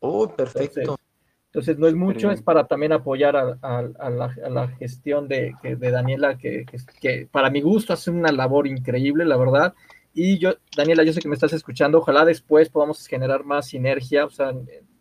[0.00, 0.98] Oh, perfecto.
[1.46, 6.64] Entonces, no es mucho, es para también apoyar a, la, gestión de, de Daniela, que,
[7.00, 9.74] que, para mi gusto hace una labor increíble, la verdad.
[10.14, 14.24] Y yo, Daniela, yo sé que me estás escuchando, ojalá después podamos generar más sinergia,
[14.24, 14.52] o sea,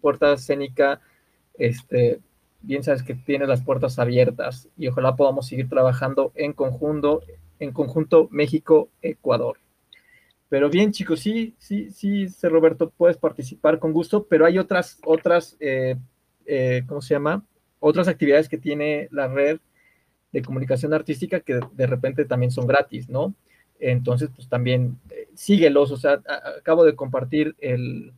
[0.02, 1.00] Puerta Escénica,
[1.58, 2.20] este,
[2.62, 7.22] bien sabes que tiene las puertas abiertas y ojalá podamos seguir trabajando en conjunto,
[7.60, 9.58] en conjunto México-Ecuador.
[10.52, 15.56] Pero bien, chicos, sí, sí, sí, Roberto, puedes participar con gusto, pero hay otras, otras
[15.62, 15.96] eh,
[16.46, 17.46] eh, ¿cómo se llama?
[17.80, 19.62] Otras actividades que tiene la red
[20.34, 23.34] de comunicación artística que de repente también son gratis, ¿no?
[23.80, 26.22] Entonces, pues también eh, síguelos, o sea,
[26.60, 28.12] acabo de compartir el,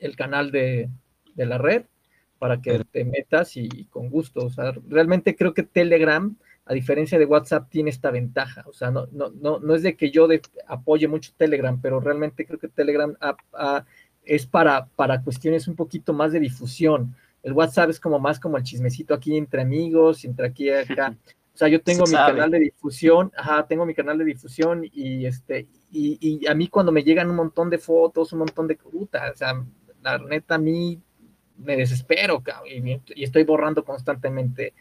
[0.00, 0.90] el canal de,
[1.36, 1.84] de, la red
[2.40, 6.36] para que te metas y, con gusto, o sea, realmente creo que Telegram,
[6.66, 9.96] a diferencia de WhatsApp, tiene esta ventaja, o sea, no, no, no, no es de
[9.96, 10.28] que yo
[10.66, 13.16] apoye mucho Telegram, pero realmente creo que Telegram
[14.24, 17.14] es para, para cuestiones un poquito más de difusión,
[17.46, 21.16] el WhatsApp es como más como el chismecito aquí entre amigos, entre aquí y acá.
[21.54, 25.24] O sea, yo tengo mi canal de difusión, ajá, tengo mi canal de difusión y
[25.24, 29.30] este, y, a mí cuando me llegan un montón de fotos, un montón de fruta,
[29.32, 29.64] o sea,
[30.02, 31.00] la neta a mí
[31.56, 34.74] me desespero, cabrón, y, estoy borrando constantemente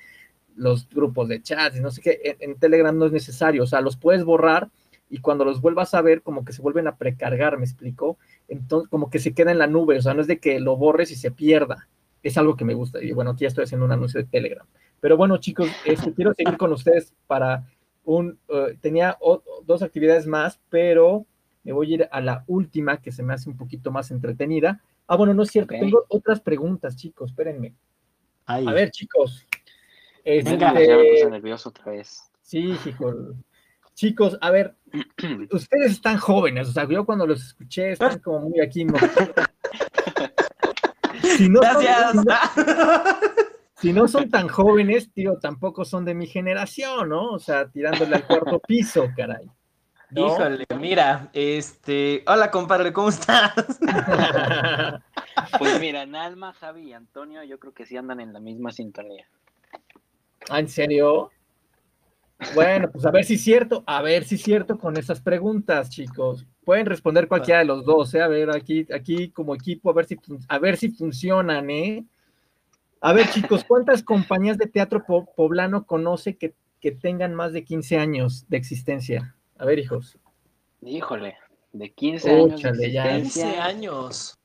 [0.56, 3.68] los grupos de chats y no sé qué, en, en, Telegram no es necesario, o
[3.68, 4.70] sea, los puedes borrar
[5.10, 8.18] y cuando los vuelvas a ver como que se vuelven a precargar, ¿me explico?
[8.48, 10.78] Entonces, como que se queda en la nube, o sea, no es de que lo
[10.78, 11.88] borres y se pierda,
[12.24, 13.04] es algo que me gusta.
[13.04, 14.66] Y bueno, aquí ya estoy haciendo un anuncio de Telegram.
[15.00, 17.68] Pero bueno, chicos, este, quiero seguir con ustedes para
[18.04, 18.40] un...
[18.50, 19.18] Eh, tenía
[19.66, 21.26] dos actividades más, pero
[21.64, 24.82] me voy a ir a la última que se me hace un poquito más entretenida.
[25.08, 25.76] Ah, bueno, no es cierto.
[25.80, 27.30] Tengo otras preguntas, chicos.
[27.30, 27.74] Espérenme.
[28.46, 29.46] A ver, chicos.
[30.26, 32.32] Este, Venga, ya me puse nervioso otra vez.
[32.42, 33.16] Sí, chicos.
[33.94, 34.76] Chicos, a ver,
[35.52, 38.86] ustedes están jóvenes, o sea, yo cuando los escuché están como muy aquí,
[41.38, 42.12] Si no Gracias.
[42.12, 42.26] Son,
[43.76, 47.32] si, no, son tan jóvenes, tío, tampoco son de mi generación, ¿no?
[47.32, 49.50] O sea, tirándole al cuarto piso, caray.
[50.12, 53.54] Híjole, mira, este, hola compadre, ¿cómo estás?
[55.60, 59.28] pues mira, Nalma, Javi y Antonio, yo creo que sí andan en la misma sintonía.
[60.50, 61.32] ¿Ah, ¿En serio?
[62.54, 65.90] Bueno, pues a ver si es cierto, a ver si es cierto con esas preguntas,
[65.90, 66.46] chicos.
[66.64, 68.22] Pueden responder cualquiera de los dos, ¿eh?
[68.22, 70.18] A ver, aquí, aquí como equipo, a ver si,
[70.48, 72.06] a ver si funcionan, ¿eh?
[73.02, 76.54] A ver, chicos, ¿cuántas compañías de teatro poblano conoce que,
[77.02, 79.36] tengan más de 15 años de existencia?
[79.58, 80.20] A ver, hijos.
[80.84, 81.36] Híjole,
[81.74, 82.78] de 15 años.
[82.78, 83.16] De ya.
[83.16, 84.38] 15 años.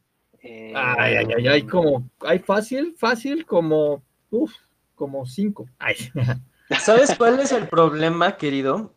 [0.42, 4.54] Eh, ay, ay, ay, ay, como, hay fácil, fácil, como, uff,
[5.00, 5.66] como cinco.
[5.78, 5.96] Ay.
[6.78, 8.92] ¿Sabes cuál es el problema, querido?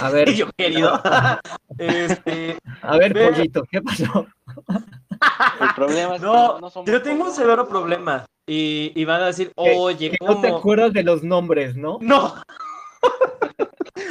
[0.00, 0.32] A ver.
[0.34, 0.98] Yo, querido.
[1.78, 4.26] este, a ver, pollito, ¿qué pasó?
[5.60, 8.24] El problema es no, que no somos yo tengo un severo problema.
[8.46, 10.34] Y, y, van a decir, oye, ¿cómo?
[10.34, 11.98] No te acuerdas de los nombres, ¿no?
[12.00, 12.42] No.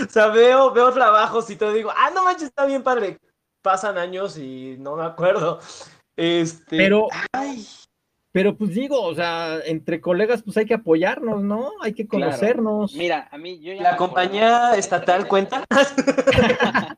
[0.07, 3.17] o sea, veo, veo trabajos y te digo, ah, no manches, está bien padre.
[3.63, 5.59] Pasan años y no me acuerdo.
[6.15, 6.77] Este.
[6.77, 7.07] Pero.
[7.31, 7.65] Ay.
[8.33, 11.69] Pero pues digo, o sea, entre colegas pues hay que apoyarnos, ¿no?
[11.81, 12.95] Hay que conocernos.
[12.95, 15.63] Mira, a mí yo ya ¿La compañía estatal cuenta?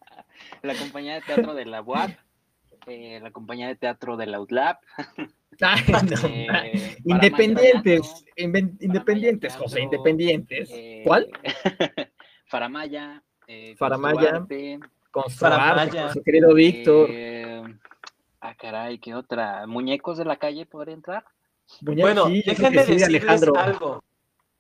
[0.64, 2.12] la compañía de teatro de la UAP,
[2.88, 4.80] eh, la compañía de teatro de la UTLAP.
[5.58, 10.70] Eh, independientes, independientes, José, independientes.
[10.70, 11.30] Eh, ¿Cuál?
[12.48, 13.24] Faramaya.
[13.78, 14.46] Faramaya.
[15.12, 16.12] Con Faramaya.
[16.12, 17.10] su querido Víctor.
[18.48, 19.66] Ah, caray, ¿qué otra?
[19.66, 21.26] ¿Muñecos de la calle podría entrar?
[21.82, 24.04] bueno, déjenme decirles algo.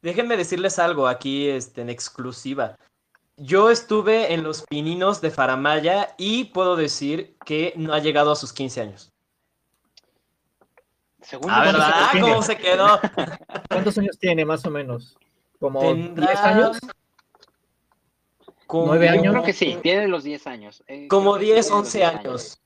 [0.01, 2.77] Déjenme decirles algo aquí este, en exclusiva.
[3.38, 8.36] Yo estuve en los pininos de Faramaya y puedo decir que no ha llegado a
[8.36, 9.13] sus 15 años.
[11.21, 11.91] Según ah, ¿verdad?
[12.21, 12.88] ¿Cómo se quedó?
[13.69, 15.15] ¿Cuántos años tiene, más o menos?
[15.59, 16.79] ¿Como 10 años?
[18.67, 19.25] ¿Nueve años?
[19.25, 20.83] Yo creo que sí, tiene los 10 años.
[20.88, 22.59] Eh, Como 10, 11 años.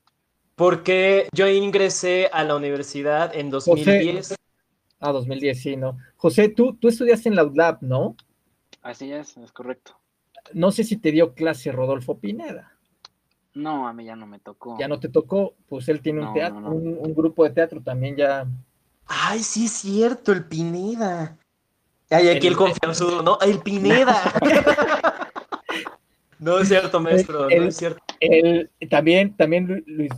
[0.60, 4.34] Porque yo ingresé a la universidad en 2010.
[5.00, 5.96] ah, 2010, sí, ¿no?
[6.16, 8.14] José, tú, tú estudiaste en la UDLAB, ¿no?
[8.82, 9.98] Así es, es correcto.
[10.52, 12.74] No sé si te dio clase Rodolfo Pineda.
[13.54, 14.76] No, a mí ya no me tocó.
[14.78, 18.46] Ya no te tocó, pues él tiene un teatro, Un, grupo de teatro también ya.
[19.06, 21.38] Ay, sí es cierto, el Pineda.
[22.10, 23.38] Ay, aquí el, el confianzudo, ¿no?
[23.40, 24.14] El Pineda.
[26.40, 28.02] No es cierto, maestro, no es cierto.
[28.88, 30.10] también, también Luis,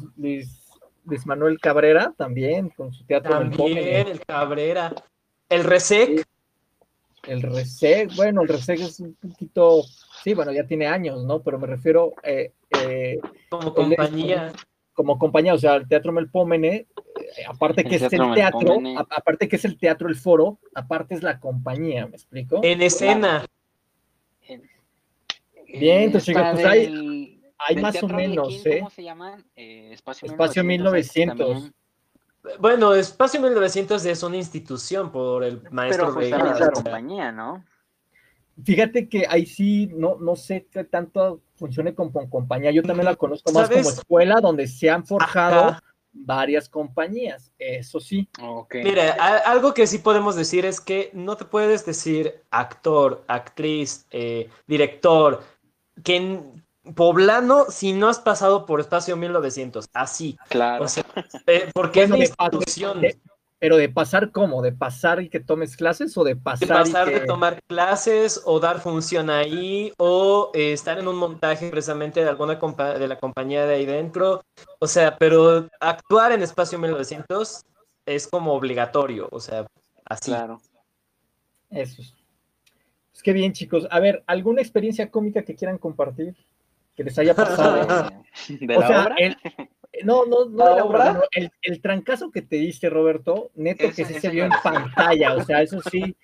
[1.05, 4.95] Luis, Manuel Cabrera, también, con su teatro También, el, Cabrera.
[5.49, 6.25] El Resec.
[7.25, 9.83] El Resec, bueno, el Resec es un poquito,
[10.23, 11.43] sí, bueno, ya tiene años, ¿no?
[11.43, 12.13] Pero me refiero...
[12.23, 13.19] Eh, eh,
[13.49, 14.53] como compañía.
[14.93, 16.87] como compañía, o sea, el Teatro Melpómene,
[17.49, 21.41] aparte que es el teatro, aparte que es el teatro, el foro, aparte es la
[21.41, 22.61] compañía, ¿me explico?
[22.63, 23.45] En escena.
[25.79, 28.79] Bien, entonces chicos, pues hay, hay más o menos, ¿eh?
[28.79, 29.45] ¿Cómo se llaman?
[29.57, 31.71] Eh, Espacio, Espacio 1900.
[32.59, 37.65] Bueno, Espacio 1900 es una institución por el maestro Pero la compañía, ¿no?
[38.65, 42.71] Fíjate que ahí sí, no, no sé qué tanto funcione como compañía.
[42.71, 45.79] Yo también la conozco más como escuela donde se han forjado
[46.13, 47.53] varias compañías.
[47.59, 48.29] Eso sí.
[48.41, 48.85] Okay.
[48.85, 49.13] Mira,
[49.47, 55.43] algo que sí podemos decir es que no te puedes decir actor, actriz, eh, director,
[56.03, 56.63] que en
[56.95, 59.89] poblano si no has pasado por Espacio 1900.
[59.93, 60.39] Así.
[60.49, 60.87] Claro.
[61.47, 63.03] Eh, porque es una institución.
[63.59, 66.67] Pero de pasar cómo, de pasar y que tomes clases o de pasar.
[66.67, 71.71] De pasar de tomar clases o dar función ahí o eh, estar en un montaje
[71.71, 72.59] precisamente de alguna
[72.99, 74.43] de la compañía de ahí dentro.
[74.81, 77.65] O sea, pero actuar en Espacio 1900
[78.05, 79.65] es como obligatorio, o sea,
[80.07, 80.33] así.
[80.33, 80.61] Claro.
[81.71, 82.03] Eso.
[82.03, 82.22] Es
[83.13, 83.87] pues qué bien, chicos.
[83.91, 86.35] A ver, ¿alguna experiencia cómica que quieran compartir?
[86.97, 88.11] Que les haya pasado.
[88.49, 89.17] ¿De la obra?
[90.05, 94.47] No, no, no, el, el, trancazo que te diste, Roberto, neto que sí se vio
[94.47, 96.17] en pantalla, o sea, eso sí,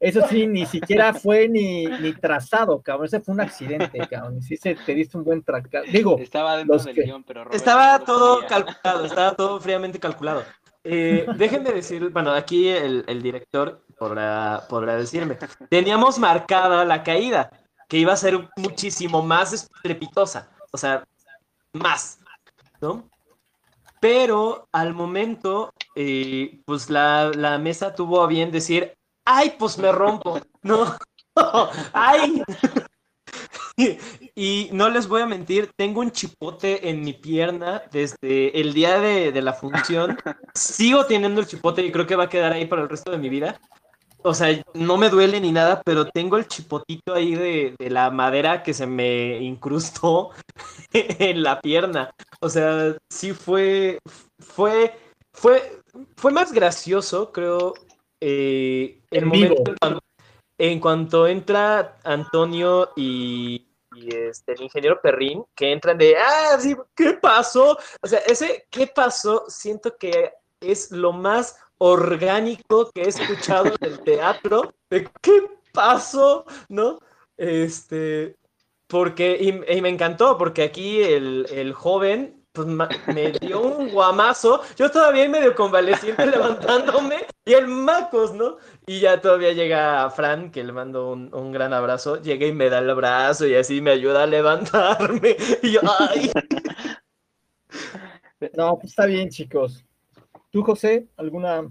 [0.00, 4.56] eso sí, ni siquiera fue ni, ni trazado, cabrón, ese fue un accidente, cabrón, sí
[4.56, 6.18] se, te diste un buen trancazo, digo.
[6.18, 10.42] Estaba dentro del guion, pero Estaba todo calculado, estaba todo fríamente calculado.
[10.82, 15.36] Eh, déjenme decir, bueno, aquí el, director podrá, podrá decirme,
[15.68, 17.50] teníamos marcada la caída,
[17.88, 21.04] que iba a ser muchísimo más estrepitosa, o sea,
[21.72, 22.20] más,
[22.80, 23.08] ¿no?
[24.00, 29.92] Pero al momento, eh, pues la, la, mesa tuvo a bien decir, ay, pues me
[29.92, 30.96] rompo, ¿no?
[31.92, 32.42] ay.
[34.34, 39.00] y no les voy a mentir, tengo un chipote en mi pierna desde el día
[39.00, 40.16] de, de la función.
[40.54, 43.18] Sigo teniendo el chipote y creo que va a quedar ahí para el resto de
[43.18, 43.60] mi vida
[44.22, 48.62] o sea, no me duele ni nada, pero tengo el chipotito ahí de, la madera
[48.62, 50.30] que se me incrustó
[50.92, 52.10] en la pierna.
[52.40, 53.98] O sea, sí fue,
[54.38, 54.94] fue,
[55.32, 55.80] fue,
[56.16, 57.74] fue más gracioso, creo,
[58.20, 59.74] eh, el momento
[60.58, 63.66] en cuanto entra Antonio y,
[64.08, 67.78] este, el ingeniero Perrín, que entran de, ah, sí, ¿qué pasó?
[68.02, 69.44] O sea, ese ¿qué pasó?
[69.48, 75.42] Siento que es lo más orgánico que he escuchado del teatro, de qué
[75.72, 77.00] pasó, ¿no?
[77.36, 78.36] Este,
[78.86, 84.90] porque, y, me encantó, porque aquí el, el joven pues, me dio un guamazo, yo
[84.90, 88.56] todavía medio convaleciente levantándome, y el Macos, ¿no?
[88.86, 92.68] Y ya todavía llega Fran, que le mando un, un, gran abrazo, llega y me
[92.68, 96.30] da el abrazo y así me ayuda a levantarme, y yo, ¡ay!
[98.56, 99.84] No, pues está bien, chicos.
[100.50, 101.68] ¿Tú, José, alguna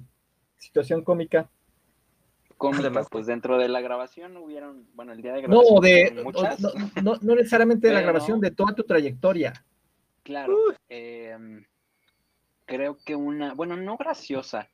[0.60, 1.50] situación cómica?
[2.58, 5.74] Cómica, pues dentro de la grabación hubieron, bueno, el día de grabación.
[5.74, 6.24] No, de,
[7.02, 9.66] no, no, necesariamente de la grabación, de toda tu trayectoria.
[10.24, 10.58] Claro.
[10.88, 11.66] Em,
[12.66, 14.70] creo que una, bueno, no graciosa.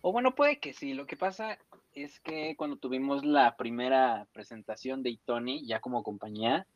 [0.00, 0.94] O bueno, puede que sí.
[0.94, 1.58] Lo que pasa
[1.92, 6.66] es que cuando tuvimos la primera presentación de Itoni, ya como compañía,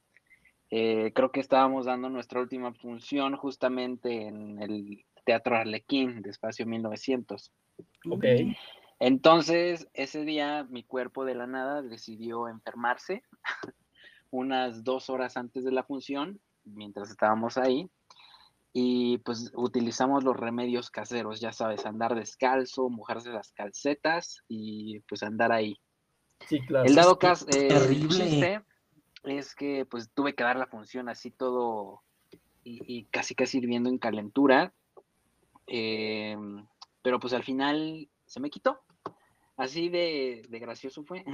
[0.70, 6.66] eh, creo que estábamos dando nuestra última función justamente en el Teatro Arlequín de Espacio
[6.66, 7.52] 1900.
[8.10, 8.24] Ok.
[8.98, 13.22] Entonces, ese día mi cuerpo de la nada decidió enfermarse
[14.30, 17.90] unas dos horas antes de la función, mientras estábamos ahí.
[18.72, 25.22] Y pues utilizamos los remedios caseros, ya sabes, andar descalzo, mojarse las calcetas y pues
[25.22, 25.76] andar ahí.
[26.48, 26.86] Sí, claro.
[26.86, 28.60] El dado caso, eh,
[29.24, 32.02] es que pues tuve que dar la función así todo
[32.64, 34.72] y casi casi hirviendo en calentura
[35.66, 36.66] Em,
[37.02, 38.80] pero pues al final se me quitó.
[39.56, 41.24] Así de, gracioso fue.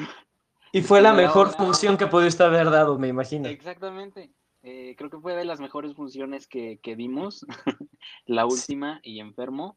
[0.71, 3.49] Y fue la mejor función que pudiste haber dado, me imagino.
[3.49, 4.31] Exactamente.
[4.63, 7.47] Eh, creo que fue de las mejores funciones que, que dimos,
[8.27, 9.77] la última y enfermo.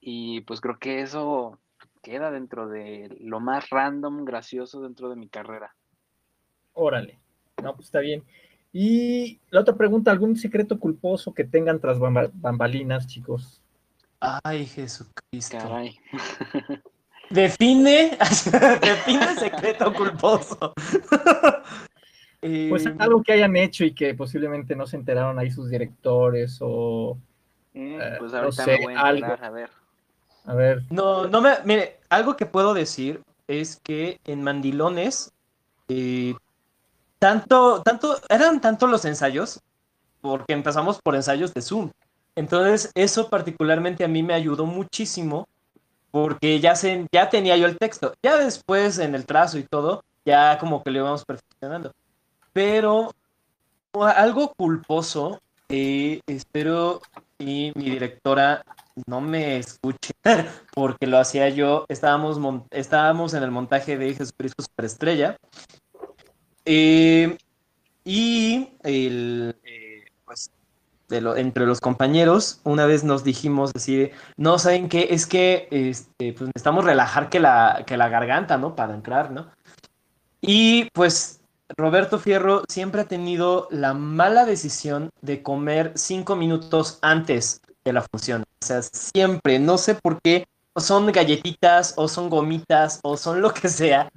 [0.00, 1.58] Y pues creo que eso
[2.02, 5.74] queda dentro de lo más random, gracioso dentro de mi carrera.
[6.72, 7.18] Órale,
[7.62, 8.24] no, pues está bien.
[8.72, 13.60] Y la otra pregunta, ¿algún secreto culposo que tengan tras bambalinas, chicos?
[14.20, 15.58] Ay, Jesucristo.
[15.58, 15.98] Caray.
[17.30, 18.16] Define,
[18.80, 20.72] define secreto culposo.
[22.40, 27.18] pues algo que hayan hecho y que posiblemente no se enteraron ahí sus directores o
[27.74, 29.36] mm, eh, pues no sé, algo.
[29.40, 29.70] A ver.
[30.44, 30.82] A ver.
[30.90, 35.32] No, no me, mire, algo que puedo decir es que en Mandilones
[35.88, 36.34] eh,
[37.18, 39.60] tanto, tanto, eran tanto los ensayos,
[40.20, 41.90] porque empezamos por ensayos de Zoom.
[42.36, 45.48] Entonces, eso particularmente a mí me ayudó muchísimo
[46.10, 48.14] porque ya, se, ya tenía yo el texto.
[48.22, 51.92] Ya después en el trazo y todo, ya como que lo íbamos perfeccionando.
[52.52, 53.12] Pero
[53.94, 57.00] algo culposo, espero
[57.38, 58.64] y mi directora
[59.06, 60.12] no me escuche
[60.74, 61.84] porque lo hacía yo.
[61.88, 62.38] Estábamos,
[62.70, 65.36] estábamos en el montaje de Jesucristo Superestrella.
[66.64, 67.38] Eh,
[68.04, 70.50] y el, eh, pues,
[71.08, 75.08] entre los compañeros, una vez nos dijimos así, no, ¿saben qué?
[75.10, 78.76] Es que este, pues necesitamos relajar que la, que la garganta, ¿no?
[78.76, 79.50] Para entrar, ¿no?
[80.40, 81.39] Y pues
[81.76, 88.02] Roberto Fierro siempre ha tenido la mala decisión de comer cinco minutos antes de la
[88.02, 88.42] función.
[88.42, 90.46] O sea, siempre, no sé por qué,
[90.76, 94.10] son galletitas o son gomitas o son lo que sea,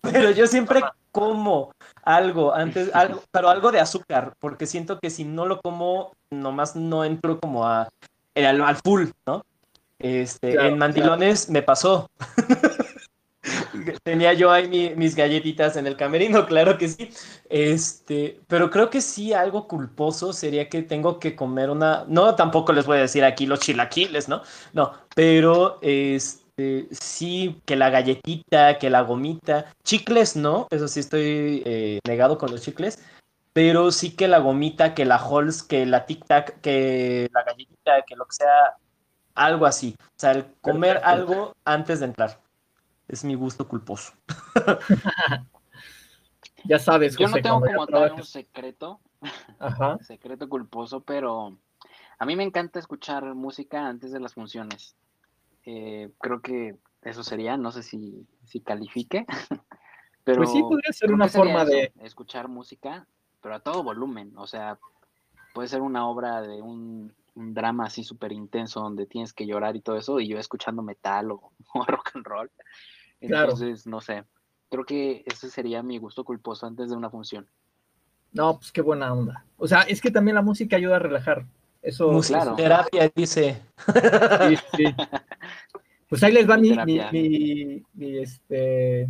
[0.00, 0.82] pero yo siempre
[1.12, 6.12] como algo antes, algo, pero algo de azúcar, porque siento que si no lo como,
[6.30, 7.88] nomás no entro como a,
[8.34, 9.44] al, al full, ¿no?
[9.98, 12.10] Este, en mandilones me pasó.
[14.02, 17.10] Tenía yo ahí mis galletitas en el camerino, claro que sí.
[17.48, 22.04] Este, pero creo que sí algo culposo sería que tengo que comer una.
[22.08, 24.42] No, tampoco les voy a decir aquí los chilaquiles, ¿no?
[24.72, 31.62] No, pero este, sí que la galletita, que la gomita, chicles no, eso sí estoy
[31.64, 32.98] eh, negado con los chicles,
[33.52, 38.02] pero sí que la gomita, que la Halls, que la Tic Tac, que la galletita,
[38.06, 38.76] que lo que sea,
[39.34, 39.96] algo así.
[40.00, 42.43] O sea, el comer algo antes de entrar
[43.14, 44.12] es mi gusto culposo.
[46.64, 49.00] ya sabes, Yo no tengo como tal un secreto,
[50.02, 51.56] secreto culposo, pero
[52.18, 54.96] a mí me encanta escuchar música antes de las funciones.
[55.64, 59.26] Eh, creo que eso sería, no sé si, si califique,
[60.24, 60.38] pero...
[60.38, 61.92] Pues sí, podría ser una forma de...
[62.00, 63.06] Escuchar música,
[63.40, 64.78] pero a todo volumen, o sea,
[65.54, 69.80] puede ser una obra de un, drama así súper intenso donde tienes que llorar y
[69.80, 71.52] todo eso, y yo escuchando metal o
[71.86, 72.50] rock and roll.
[73.26, 74.24] Entonces, no sé.
[74.70, 77.46] Creo que ese sería mi gusto culposo antes de una función.
[78.32, 79.44] No, pues qué buena onda.
[79.56, 81.46] O sea, es que también la música ayuda a relajar.
[81.80, 82.56] Eso, claro.
[82.56, 83.62] Terapia, dice.
[84.48, 84.84] Sí, sí.
[86.06, 86.70] Pues ahí les va mi,
[87.92, 89.08] mi, este,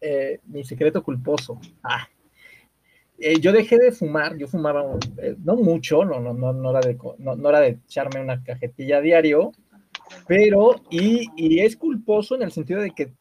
[0.00, 1.60] eh, mi secreto culposo.
[1.84, 2.08] Ah.
[3.18, 6.80] Eh, yo dejé de fumar, yo fumaba eh, no mucho, no, no, no, no, era
[6.80, 9.52] de, no, no era de echarme una cajetilla a diario,
[10.26, 13.12] pero, y, es culposo en el sentido de que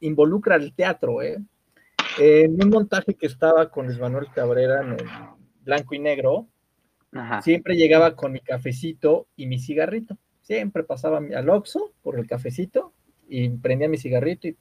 [0.00, 1.38] involucra el teatro, ¿eh?
[2.18, 4.96] En un montaje que estaba con Luis Manuel Cabrera en
[5.62, 6.46] blanco y negro,
[7.42, 10.18] siempre llegaba con mi cafecito y mi cigarrito.
[10.42, 12.92] Siempre pasaba al Oxxo por el cafecito
[13.28, 14.56] y prendía mi cigarrito y,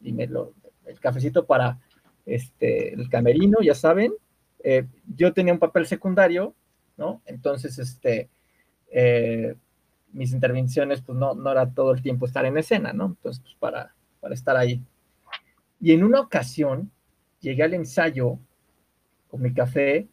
[0.00, 0.54] y me lo,
[0.86, 1.78] el cafecito para
[2.26, 4.12] este, el camerino, ya saben.
[4.62, 6.54] Eh, yo tenía un papel secundario,
[6.96, 7.22] ¿no?
[7.26, 8.28] Entonces, este,
[8.90, 9.54] eh,
[10.12, 13.06] mis intervenciones, pues no, no era todo el tiempo estar en escena, ¿no?
[13.06, 14.82] Entonces, pues para, para estar ahí.
[15.80, 16.90] Y en una ocasión
[17.40, 18.38] llegué al ensayo
[19.28, 20.08] con mi café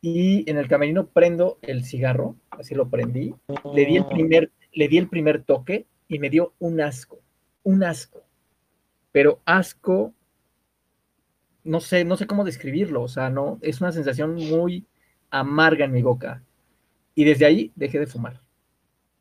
[0.00, 3.34] y en el camerino prendo el cigarro, así lo prendí,
[3.74, 7.20] le di el primer, le di el primer toque y me dio un asco,
[7.64, 8.22] un asco,
[9.10, 10.14] pero asco,
[11.64, 14.86] no sé, no sé cómo describirlo, o sea, no, es una sensación muy
[15.30, 16.42] amarga en mi boca.
[17.14, 18.45] Y desde ahí dejé de fumar.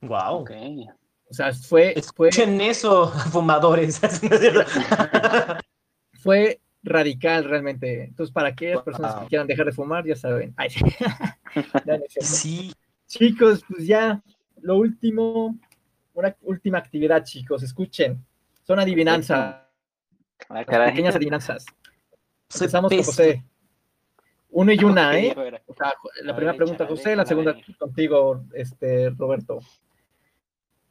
[0.02, 0.41] Wow.
[0.41, 0.88] Okay.
[1.30, 1.98] O sea, fue.
[1.98, 4.00] Escuchen eso, fumadores.
[6.14, 8.06] fue radical realmente.
[8.06, 10.56] Entonces, para aquellas personas que quieran dejar de fumar, ya saben.
[12.20, 12.74] sí.
[13.08, 14.22] Chicos, pues ya,
[14.62, 15.58] lo último,
[16.14, 17.64] una última actividad, chicos.
[17.64, 18.24] Escuchen.
[18.64, 19.58] Son adivinanzas.
[20.50, 21.66] Ah, pequeñas adivinanzas.
[22.54, 23.43] Empezamos con José.
[24.50, 25.36] Uno y una, ¿eh?
[26.24, 29.60] la primera pregunta, José, la segunda contigo, este, Roberto.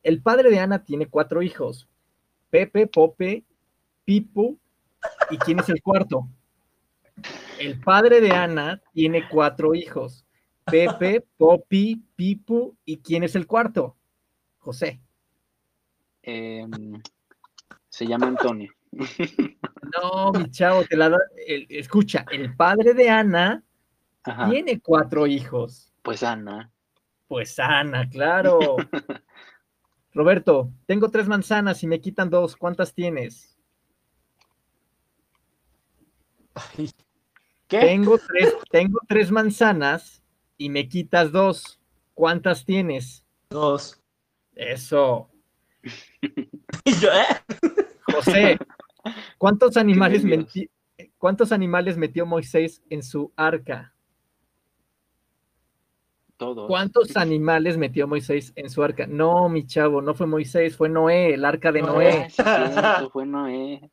[0.04, 1.88] El padre de Ana tiene cuatro hijos.
[2.50, 3.42] Pepe, Pope,
[4.04, 4.58] Pipo,
[5.30, 6.28] ¿y quién es el cuarto?
[7.58, 10.26] El padre de Ana tiene cuatro hijos.
[10.66, 13.96] Pepe, Popi, Pipo, ¿y quién es el cuarto?
[14.58, 15.00] José.
[16.22, 17.02] Em,
[17.88, 18.70] se llama Antonio.
[20.02, 21.14] No, mi chavo, te la
[21.46, 23.62] escucha, el padre de Ana
[24.48, 25.92] tiene cuatro hijos.
[26.02, 26.72] Pues Ana.
[27.28, 28.76] Pues Ana, claro.
[30.14, 32.56] Roberto, tengo tres manzanas y me quitan dos.
[32.56, 33.58] ¿Cuántas tienes?
[37.66, 37.80] ¿Qué?
[37.80, 40.22] Tengo tres, tengo tres manzanas
[40.56, 41.80] y me quitas dos.
[42.14, 43.24] ¿Cuántas tienes?
[43.50, 44.00] Dos.
[44.54, 45.28] Eso.
[48.12, 48.58] José,
[49.38, 50.22] ¿cuántos animales,
[51.18, 53.93] ¿cuántos animales metió Moisés en su arca?
[56.36, 56.66] Todos.
[56.66, 59.06] ¿Cuántos animales metió Moisés en su arca?
[59.06, 62.28] No, mi chavo, no fue Moisés, fue Noé, el arca de Noé.
[62.38, 63.90] Ah, sí, fue Noé.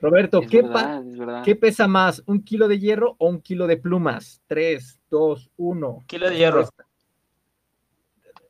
[0.00, 1.42] Roberto, ¿qué, verdad, pa- es verdad.
[1.44, 2.22] ¿qué pesa más?
[2.26, 4.42] ¿Un kilo de hierro o un kilo de plumas?
[4.46, 6.04] Tres, dos, uno.
[6.06, 6.68] Kilo de hierro.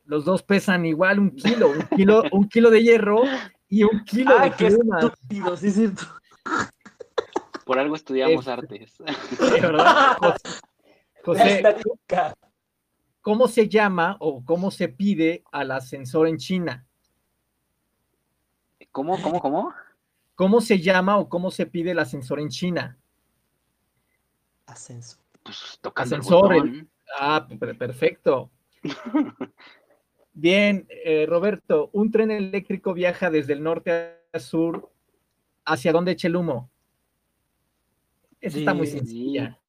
[0.05, 3.23] Los dos pesan igual, un kilo, un kilo, un kilo de hierro
[3.67, 5.03] y un kilo Ay, de qué plumas.
[5.05, 6.03] estúpido, sí es cierto.
[7.65, 8.97] Por algo estudiamos Es- artes.
[9.39, 10.59] De verdad, José,
[11.23, 11.63] José.
[13.21, 16.85] ¿Cómo se llama o cómo se pide al ascensor en China?
[18.91, 19.73] ¿Cómo, cómo, cómo?
[20.35, 22.97] ¿Cómo se llama o cómo se pide el ascensor en China?
[24.65, 25.17] Ascenso.
[25.43, 26.89] Pues tocando Ascensor, el- botón.
[27.19, 28.49] Ah, per- perfecto.
[30.33, 34.89] Bien, eh, Roberto, un tren eléctrico viaja desde el norte al sur.
[35.65, 36.69] ¿Hacia dónde echa el humo?
[38.39, 39.59] Esa está muy Sí, sencilla.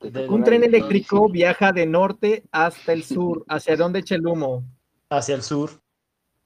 [0.00, 3.44] Un tren eléctrico viaja de norte hasta el sur.
[3.48, 4.62] ¿Hacia dónde echa el humo?
[5.08, 5.70] Hacia el sur.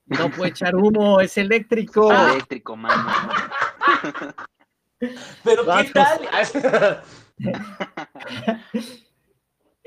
[0.07, 2.13] No puede echar humo, es eléctrico.
[2.13, 3.05] Eléctrico, mano.
[5.45, 7.03] Pero ¿qué tal?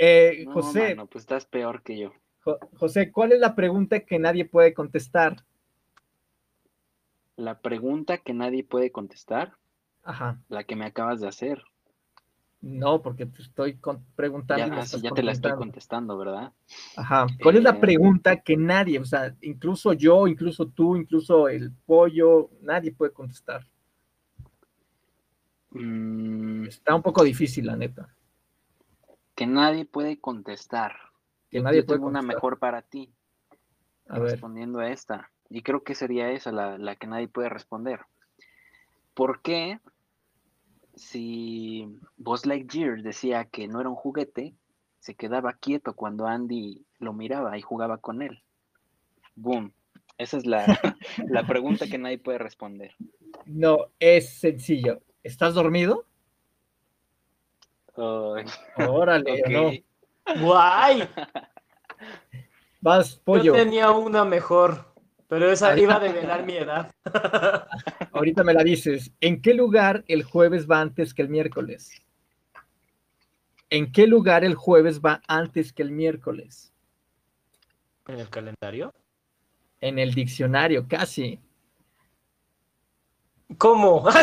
[0.04, 2.12] Eh, No, José, mano, pues estás peor que yo.
[2.44, 5.46] Jo- José, ¿cuál es la pregunta que nadie puede contestar?
[7.36, 9.54] La pregunta que nadie puede contestar,
[10.04, 10.40] Ajá.
[10.48, 11.62] la que me acabas de hacer.
[12.62, 14.66] No, porque te estoy con- preguntando.
[14.66, 16.18] Ya, y me ah, sí, ya te la estoy contestando.
[16.18, 16.54] ¿verdad?
[16.96, 17.26] Ajá.
[17.42, 22.50] ¿Cuál es la pregunta que nadie, o sea, incluso yo, incluso tú, incluso el pollo,
[22.62, 23.66] nadie puede contestar?
[25.72, 28.14] Mm, Está un poco difícil, la neta.
[29.36, 30.96] que nadie puede contestar.
[31.50, 33.12] Que Yo- nadie yo puede tengo una mejor para ti,
[34.08, 35.32] A ver, respondiendo a esta.
[35.50, 38.02] Y creo que sería esa la, la que nadie puede responder.
[39.14, 39.80] ¿Por qué
[41.02, 44.54] si Buzz Lightyear decía que no era un juguete,
[45.00, 48.44] se quedaba quieto cuando Andy lo miraba y jugaba con él?
[49.36, 49.74] Boom.
[50.18, 50.64] Esa es la,
[51.28, 52.94] la pregunta que nadie puede responder.
[53.46, 55.02] no, es sencillo.
[55.24, 56.06] ¿Estás dormido?
[57.96, 59.72] Órale, no.
[60.40, 61.08] Guay.
[62.80, 63.44] Vas, pollo.
[63.44, 64.91] Yo tenía una mejor,
[65.32, 66.94] pero esa iba a develar mi edad.
[68.12, 69.14] Ahorita me la dices.
[69.22, 72.04] ¿En qué lugar el jueves va antes que el miércoles?
[73.70, 76.74] ¿En qué lugar el jueves va antes que el miércoles?
[78.08, 78.94] ¿En el calendario?
[79.80, 81.40] En el diccionario, casi.
[83.58, 84.10] ¿Cómo?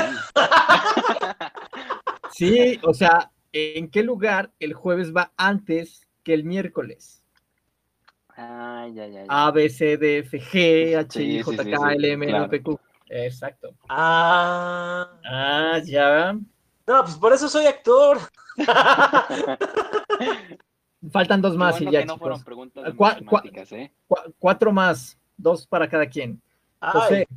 [2.33, 7.25] Sí, o sea, ¿en qué lugar el jueves va antes que el miércoles?
[8.41, 9.47] Ay, ya, ya, ya.
[9.47, 12.49] A, B, C, D, F, G, H, I, J, sí, K, sí, L, M, N.
[12.49, 12.78] P, Q.
[13.09, 13.74] Exacto.
[13.89, 15.11] Ah.
[15.24, 16.34] Ah, ya.
[16.86, 18.18] No, pues por eso soy actor.
[21.11, 23.93] Faltan dos más bueno y ya, que no fueron preguntas de matemáticas, ¿eh?
[24.07, 26.41] Cu- cuatro más, dos para cada quien.
[26.80, 27.28] Ay, José,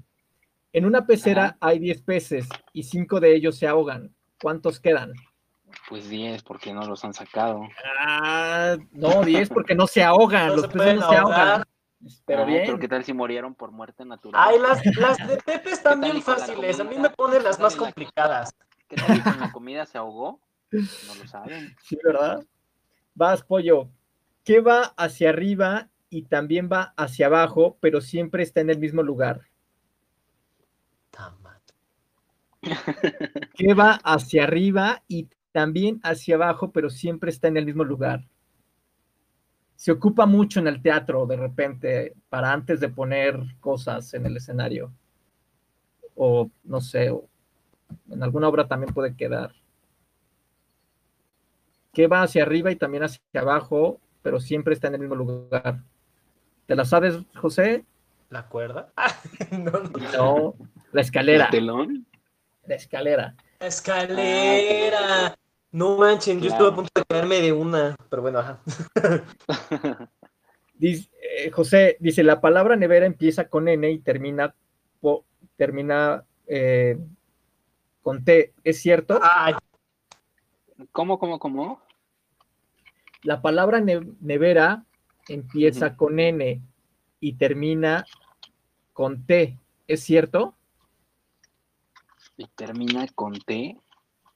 [0.73, 1.57] en una pecera Ajá.
[1.61, 4.13] hay 10 peces y cinco de ellos se ahogan.
[4.41, 5.13] ¿Cuántos quedan?
[5.91, 7.67] Pues 10, porque no los han sacado.
[7.99, 10.47] Ah, no, 10 porque no se ahogan.
[10.47, 11.63] No Los se peces no se ahogan.
[12.25, 12.63] Pero Ah, bien.
[12.65, 14.41] Pero ¿qué tal si murieron por muerte natural?
[14.41, 16.79] Ay, las, las de Pepe ¿Qué están bien fáciles.
[16.79, 18.55] A mí me ponen las ¿Qué más complicadas.
[18.87, 20.39] ¿Qué tal si con la comida se ahogó?
[20.71, 21.75] No lo saben.
[21.81, 22.41] Sí, ¿verdad?
[23.13, 23.89] Vas, pollo.
[24.45, 29.03] ¿Qué va hacia arriba y también va hacia abajo, pero siempre está en el mismo
[29.03, 29.41] lugar?
[33.55, 38.27] ¿Qué va hacia arriba y también hacia abajo, pero siempre está en el mismo lugar?
[39.75, 44.37] Se ocupa mucho en el teatro de repente para antes de poner cosas en el
[44.37, 44.93] escenario.
[46.15, 47.27] O no sé, o
[48.09, 49.53] en alguna obra también puede quedar.
[51.93, 55.83] ¿Qué va hacia arriba y también hacia abajo, pero siempre está en el mismo lugar?
[56.65, 57.85] ¿Te la sabes, José?
[58.29, 58.93] ¿La cuerda?
[59.51, 60.11] no, no.
[60.13, 60.55] No,
[60.93, 61.45] la escalera.
[61.45, 62.05] ¿El telón?
[62.65, 63.35] La escalera.
[63.59, 65.35] Escalera.
[65.71, 67.95] No manchen, yo estuve a punto de caerme de una.
[68.09, 68.59] Pero bueno, ajá.
[70.73, 74.55] Dice, eh, José dice, la palabra nevera empieza con N y termina,
[74.99, 76.97] po- termina eh,
[78.01, 78.53] con T.
[78.63, 79.19] ¿Es cierto?
[79.21, 79.53] Ay,
[80.91, 81.81] ¿Cómo, cómo, cómo?
[83.21, 84.83] La palabra ne- nevera
[85.27, 86.61] empieza con N
[87.19, 88.03] y termina
[88.93, 89.59] con T.
[89.87, 90.55] ¿Es cierto?
[92.37, 93.77] Y termina con T.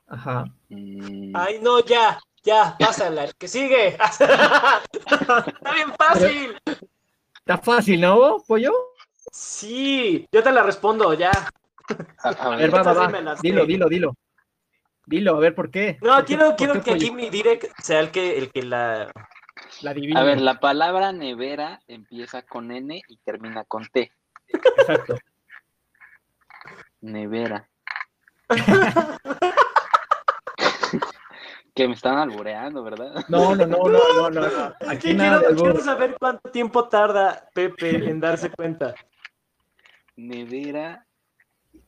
[0.08, 0.46] Ajá.
[0.70, 3.88] Mm, ay, no, ya, ya, pásala, el que sigue.
[4.00, 6.58] Está bien fácil.
[7.40, 8.72] Está fácil, ¿no, pollo?
[9.32, 11.32] Sí, yo te la respondo, ya.
[12.24, 14.16] a- ver, va, Dilo, dilo, dilo.
[15.08, 15.98] Dilo, a ver, ¿por qué?
[16.02, 17.14] No, ¿Por qué- quiero, quiero qué que aquí pollo?
[17.22, 19.12] mi direct sea el que, el que la,
[19.82, 20.20] La adivina.
[20.20, 24.12] A ver, la palabra nevera empieza con N y termina con T.
[24.78, 25.16] Exacto.
[27.02, 27.68] Nevera.
[31.74, 33.26] que me están albureando, ¿verdad?
[33.28, 34.42] No, no, no, no, no, no.
[34.42, 34.74] no.
[34.88, 38.96] Aquí Sí, nada quiero, saber cuánto tiempo tarda Pepe en darse cuenta.
[40.16, 41.06] Nevera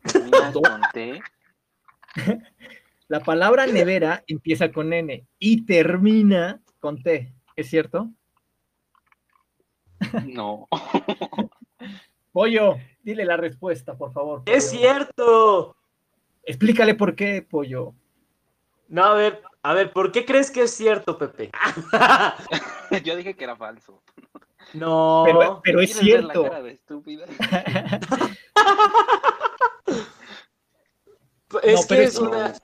[0.04, 1.22] termina con T.
[3.08, 7.34] La palabra nevera empieza con N y termina con T.
[7.56, 8.10] ¿Es cierto?
[10.26, 10.68] No.
[12.34, 14.44] Pollo, dile la respuesta, por favor.
[14.46, 15.76] ¡Es cierto!
[16.44, 17.96] Explícale por qué, Pollo.
[18.90, 21.52] No, a ver, a ver, ¿por qué crees que es cierto, Pepe?
[23.04, 24.02] Yo dije que era falso.
[24.74, 25.24] no.
[25.26, 26.50] Pero, pero es ¿Quieres ver la cierto.
[26.50, 27.26] cara de estúpida?
[31.64, 32.60] es No, que es una, es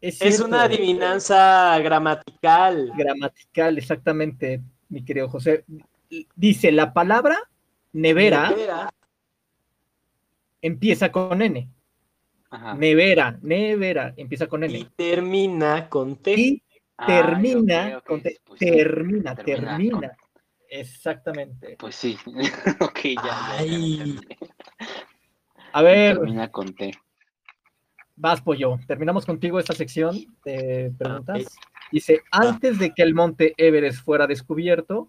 [0.00, 0.46] es cierto.
[0.46, 2.92] una adivinanza gramatical.
[2.96, 5.64] Gramatical, exactamente, mi querido José.
[6.34, 7.38] Dice, la palabra
[7.92, 8.90] nevera Nevera.
[10.62, 11.68] empieza con N.
[12.50, 12.74] Ajá.
[12.74, 14.90] Nevera, nevera, empieza con y N.
[14.96, 16.34] termina con T.
[16.34, 16.62] Y
[16.96, 18.40] Ay, termina, con T.
[18.44, 20.10] pues sí, termina, termina con-
[20.68, 21.76] Exactamente.
[21.78, 22.18] Pues sí.
[22.80, 23.54] ok, ya.
[25.72, 26.92] A ver, Termina con T.
[28.16, 28.78] vas, Pollo.
[28.86, 31.56] Terminamos contigo esta sección de preguntas.
[31.92, 35.08] Dice, antes de que el monte Everest fuera descubierto,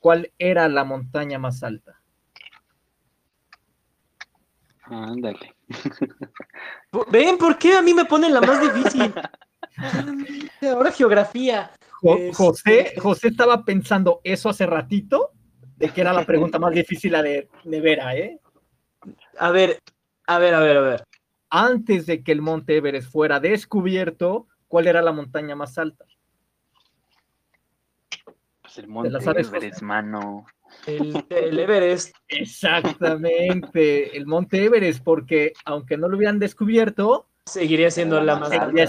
[0.00, 2.01] ¿cuál era la montaña más alta?
[4.84, 5.54] Ándale.
[7.10, 9.12] ¿Ven por qué a mí me ponen la más difícil?
[10.62, 11.70] Ahora geografía.
[12.00, 15.30] Jo- Este- José, José estaba pensando eso hace ratito,
[15.76, 18.40] de que era la pregunta más difícil la de nevera, ¿eh?
[19.38, 19.78] A ver,
[20.26, 21.04] a ver, a ver, a ver.
[21.50, 26.04] Antes de que el monte Everest fuera descubierto, ¿cuál era la montaña más alta?
[28.74, 30.46] Pues el monte la sabes, Everest, mano.
[30.86, 32.16] El, el Everest.
[32.28, 38.84] Exactamente, el monte Everest, porque aunque no lo hubieran descubierto, Seguiría siendo la más alta.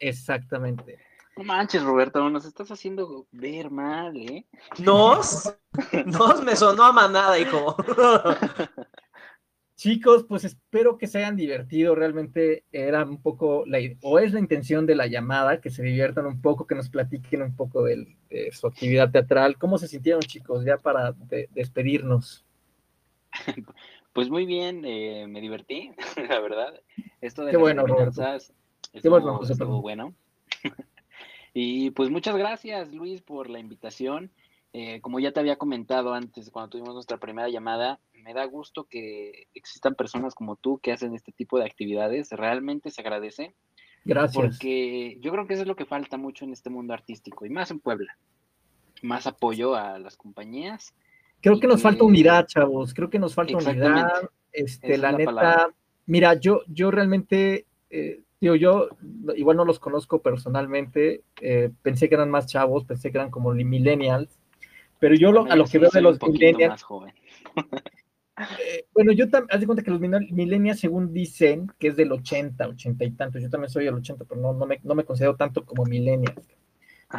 [0.00, 0.98] exactamente.
[1.36, 4.46] No manches, Roberto, nos estás haciendo ver mal, ¿eh?
[4.78, 5.54] Nos,
[6.06, 7.76] nos me sonó a manada, hijo.
[9.80, 11.94] Chicos, pues espero que se hayan divertido.
[11.94, 16.26] Realmente era un poco, la, o es la intención de la llamada, que se diviertan
[16.26, 18.14] un poco, que nos platiquen un poco de
[18.52, 19.56] su actividad teatral.
[19.56, 22.44] ¿Cómo se sintieron, chicos, ya para de- despedirnos?
[24.12, 25.92] Pues muy bien, eh, me divertí,
[26.28, 26.74] la verdad.
[27.22, 28.52] Esto de Qué las bueno, adivinanzas
[28.92, 30.14] Qué estuvo- bueno, José, estuvo bueno.
[31.54, 34.30] y pues muchas gracias, Luis, por la invitación.
[34.72, 38.84] Eh, como ya te había comentado antes, cuando tuvimos nuestra primera llamada, me da gusto
[38.84, 42.30] que existan personas como tú que hacen este tipo de actividades.
[42.30, 43.54] Realmente se agradece.
[44.04, 44.34] Gracias.
[44.34, 47.50] Porque yo creo que eso es lo que falta mucho en este mundo artístico y
[47.50, 48.16] más en Puebla.
[49.02, 50.94] Más apoyo a las compañías.
[51.40, 52.94] Creo que nos que- falta unidad, chavos.
[52.94, 54.30] Creo que nos falta unidad.
[54.52, 55.74] Este, Esa es la la neta, palabra.
[56.06, 58.88] mira, yo, yo realmente, eh, digo, yo
[59.36, 61.22] igual no los conozco personalmente.
[61.40, 64.38] eh, pensé que eran más chavos, pensé que eran como millennials.
[65.00, 67.14] Pero yo lo- a lo Sí, que veo de los millennials, más joven.
[68.38, 72.12] eh, bueno, yo también, haz de cuenta que los millennials- según dicen, que es del
[72.12, 73.42] 80, 80 y tantos.
[73.42, 76.46] Yo también soy del 80, pero no, no, me, no me considero tanto como millennials.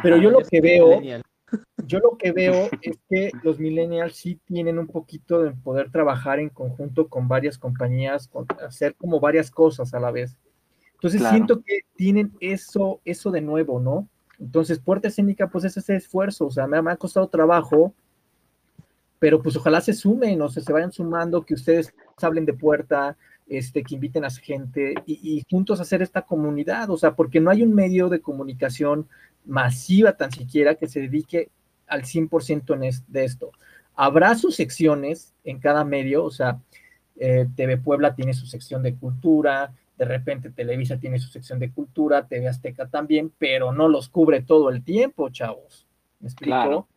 [0.02, 0.24] Pero Ajá.
[0.24, 1.00] yo lo que veo
[1.86, 6.38] yo lo que veo es que los millennials sí tienen un poquito de poder trabajar
[6.40, 10.36] en conjunto con varias compañías, con- hacer como varias cosas a la vez.
[10.94, 11.34] Entonces Claro.
[11.34, 14.08] siento que tienen eso, eso de nuevo, ¿no?
[14.38, 17.94] Entonces, Puerta Escénica, pues es ese esfuerzo, o sea, me, ha costado trabajo,
[19.18, 23.16] pero pues ojalá se sumen, o sea, se vayan sumando, que ustedes hablen de Puerta,
[23.48, 27.40] este, que inviten a su gente y, y juntos hacer esta comunidad, o sea, porque
[27.40, 29.08] no hay un medio de comunicación
[29.44, 31.50] masiva tan siquiera que se dedique
[31.86, 33.52] al 100% en de esto.
[33.94, 36.60] Habrá sus secciones en cada medio, o sea,
[37.16, 41.70] eh, TV Puebla tiene su sección de cultura, de repente Televisa tiene su sección de
[41.70, 45.86] cultura, TV Azteca también, pero no los cubre todo el tiempo, chavos.
[46.18, 46.50] ¿Me explico?
[46.50, 46.88] Claro.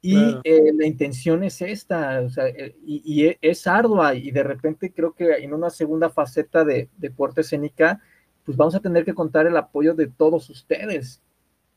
[0.00, 0.40] Y Claro.
[0.44, 4.42] eh, la intención es esta, o sea, eh, y, y e- es ardua, y de
[4.42, 8.00] repente creo que en una segunda faceta de, de Puerta Escénica,
[8.44, 11.20] pues vamos a tener que contar el apoyo de todos ustedes,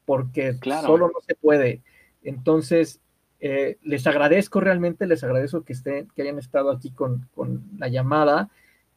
[0.05, 0.87] porque Claro.
[0.87, 1.81] solo no se puede.
[2.23, 3.01] Entonces,
[3.41, 7.89] eh, les agradezco realmente, les agradezco que estén, que hayan estado aquí con, con la
[7.89, 8.49] llamada.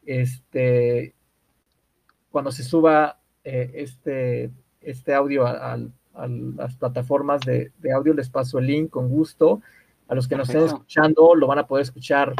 [0.05, 1.13] Este,
[2.31, 4.51] cuando se suba eh, este,
[4.81, 5.79] este audio a, a-
[6.13, 9.61] a las plataformas de, de audio, les paso el link con gusto.
[10.09, 12.33] A los que nos estén escuchando, lo van a poder escuchar.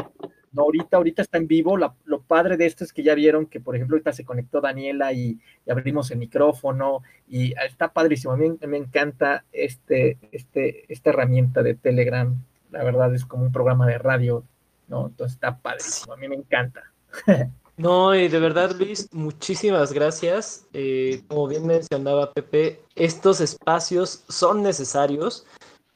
[0.52, 3.46] No ahorita, ahorita está en vivo, la- lo padre de esto es que ya vieron
[3.46, 8.34] que, por ejemplo, ahorita se conectó Daniela y, abrimos el micrófono y está padrísimo.
[8.34, 12.34] A mí me encanta este, este, esta herramienta de Telegram.
[12.70, 14.44] La verdad es como un programa de radio,
[14.88, 15.06] ¿no?
[15.06, 16.12] Entonces está padrísimo.
[16.12, 16.82] A mí me encanta.
[17.82, 20.68] No, y de verdad, Luis, muchísimas gracias.
[20.72, 25.44] Eh, como bien mencionaba Pepe, estos espacios son necesarios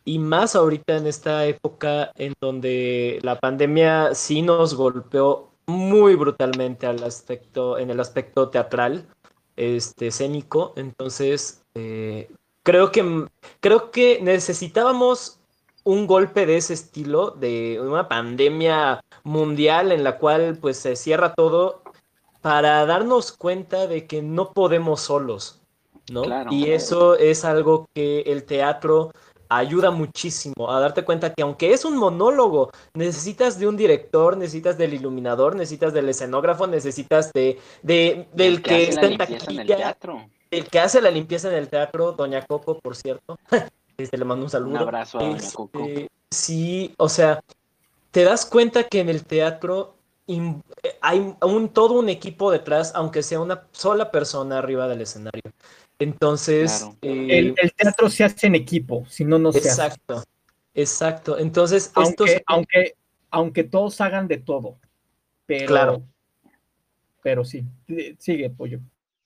[0.05, 6.89] y más ahorita en esta época en donde la pandemia sí nos golpeó muy brutalmente
[6.89, 9.07] al aspecto, en el aspecto teatral,
[9.55, 10.73] este, escénico.
[10.75, 12.29] Entonces, eh,
[12.65, 13.27] creo que
[13.61, 15.39] creo que necesitábamos
[15.87, 21.33] un golpe de ese estilo, de una pandemia mundial en la cual pues se cierra
[21.33, 21.83] todo
[22.43, 25.63] para darnos cuenta de que no podemos solos,
[26.11, 26.25] ¿no?
[26.51, 29.13] y eso es algo que el teatro
[29.49, 34.77] ayuda muchísimo a darte cuenta que aunque es un monólogo, necesitas de un director, necesitas
[34.77, 39.97] del iluminador, necesitas del escenógrafo, necesitas de, del que, está en taquilla,
[40.51, 43.39] el que hace la limpieza en el teatro, Doña Coco, por cierto.
[43.99, 44.71] Este, le mando un saludo.
[44.71, 45.87] Un abrazo a Doña este, Coco.
[46.31, 47.43] Sí, o sea,
[48.11, 49.97] te das cuenta que en el teatro
[51.01, 55.43] hay un, todo un equipo detrás, aunque sea una sola persona arriba del escenario.
[55.99, 56.87] Entonces.
[57.03, 60.25] Eh, el, teatro se hace en equipo, si no, no se Exacto,
[60.75, 61.39] exacto.
[61.39, 62.97] Entonces, aunque, aunque,
[63.31, 64.79] aunque todos hagan de todo.
[65.47, 66.03] Pero, claro.
[67.23, 67.65] Pero sí,
[68.19, 68.81] sigue, pollo.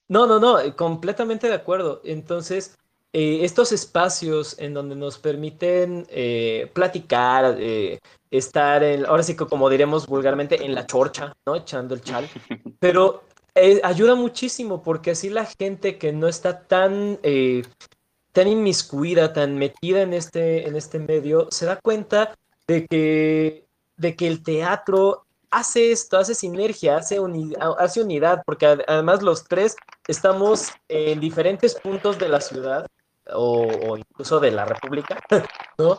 [0.07, 2.01] No, no, no, completamente de acuerdo.
[2.03, 2.77] Entonces,
[3.13, 9.45] eh, estos espacios en donde nos permiten eh, platicar, eh, estar en, ahora sí que
[9.45, 11.57] como diremos vulgarmente, en la chorcha, ¿no?
[11.57, 12.29] Echando el chal.
[12.79, 13.23] Pero
[13.83, 17.19] ayuda muchísimo porque así la gente que no está tan,
[18.31, 22.33] tan inmiscuida, tan metida en este, en este medio, se da cuenta
[22.65, 23.65] de que,
[23.97, 27.19] de que el teatro hace esto, hace sinergia, hace,
[27.77, 29.75] hace unidad, porque además los tres
[30.07, 32.87] estamos en diferentes puntos de la ciudad
[33.33, 35.19] o, incluso de la República,
[35.77, 35.97] ¿no?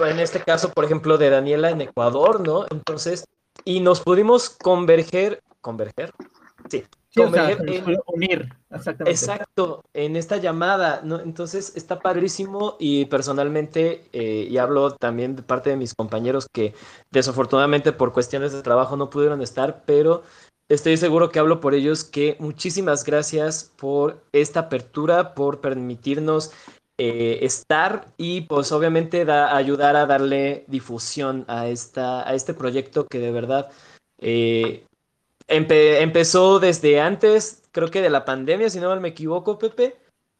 [0.00, 2.66] En este caso, por ejemplo, de Daniela en Ecuador, ¿no?
[2.70, 3.24] Entonces,
[3.64, 6.12] y nos pudimos converger, converger,
[6.68, 6.84] sí,
[7.14, 9.10] converger en, unir, exactamente.
[9.10, 11.20] Exacto, en esta llamada, ¿no?
[11.20, 16.74] Entonces está padrísimo y personalmente, eh, y hablo también de parte de mis compañeros que
[17.10, 20.22] desafortunadamente por cuestiones de trabajo no pudieron estar, pero
[20.68, 26.52] Estoy seguro que hablo por ellos que muchísimas gracias por esta apertura, por permitirnos
[26.98, 33.06] eh, estar y pues obviamente da, ayudar a darle difusión a, esta, a este proyecto
[33.06, 33.70] que de verdad
[34.18, 34.84] eh,
[35.48, 39.96] empezó desde antes, creo que de la pandemia, si no me equivoco, Pepe,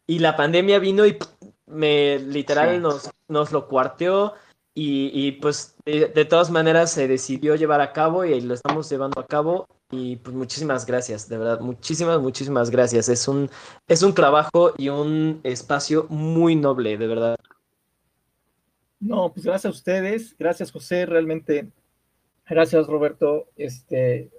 [0.06, 1.18] y la pandemia vino y
[1.66, 4.34] me literal nos, nos lo cuarteó.
[4.74, 9.20] Y, pues de, de, todas maneras se decidió llevar a cabo y lo estamos llevando
[9.20, 13.10] a cabo y pues muchísimas gracias, de verdad, muchísimas, muchísimas gracias.
[13.10, 13.50] Es un,
[13.86, 17.36] es un trabajo y un espacio muy noble, de verdad.
[18.98, 21.68] No, pues gracias a ustedes, gracias José, realmente,
[22.48, 23.48] gracias Roberto.
[23.54, 24.30] Este,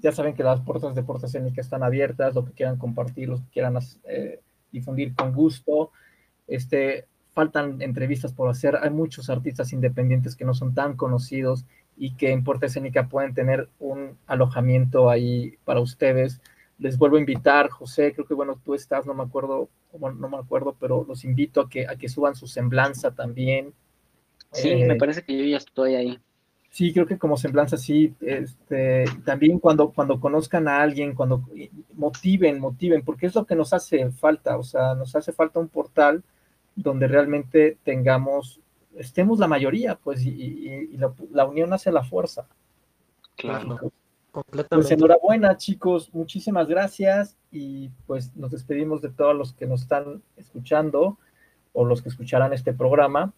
[0.00, 3.36] ya saben que las puertas de Puerta Escénica están abiertas, lo que quieran compartir, lo
[3.36, 4.40] que quieran eh,
[4.72, 5.90] difundir con gusto.
[6.46, 11.66] Este, faltan entrevistas por hacer, hay muchos artistas independientes que no son tan conocidos
[11.96, 16.40] y que en Puerta Escénica pueden tener un alojamiento ahí para ustedes.
[16.78, 20.36] Les vuelvo a invitar, José, creo que bueno, tú estás, no me acuerdo, no me
[20.38, 23.72] acuerdo, pero los invito a que, a que suban su semblanza también.
[24.52, 26.18] Sí, me eh, parece que yo ya estoy ahí.
[26.72, 31.44] Sí, creo que como semblanza sí, este, también cuando, cuando conozcan a alguien, cuando
[31.92, 35.68] motiven, motiven, porque es lo que nos hace falta, o sea, nos hace falta un
[35.68, 36.24] portal
[36.74, 38.60] donde realmente tengamos
[38.96, 40.96] estemos la mayoría, pues, y,
[41.32, 42.46] la, unión hace la fuerza.
[43.36, 43.78] Claro.
[43.80, 43.92] Pues,
[44.30, 44.88] completamente.
[44.88, 50.22] Pues enhorabuena, chicos, muchísimas gracias y pues nos despedimos de todos los que nos están
[50.36, 51.18] escuchando
[51.72, 53.32] o los que escucharán este programa.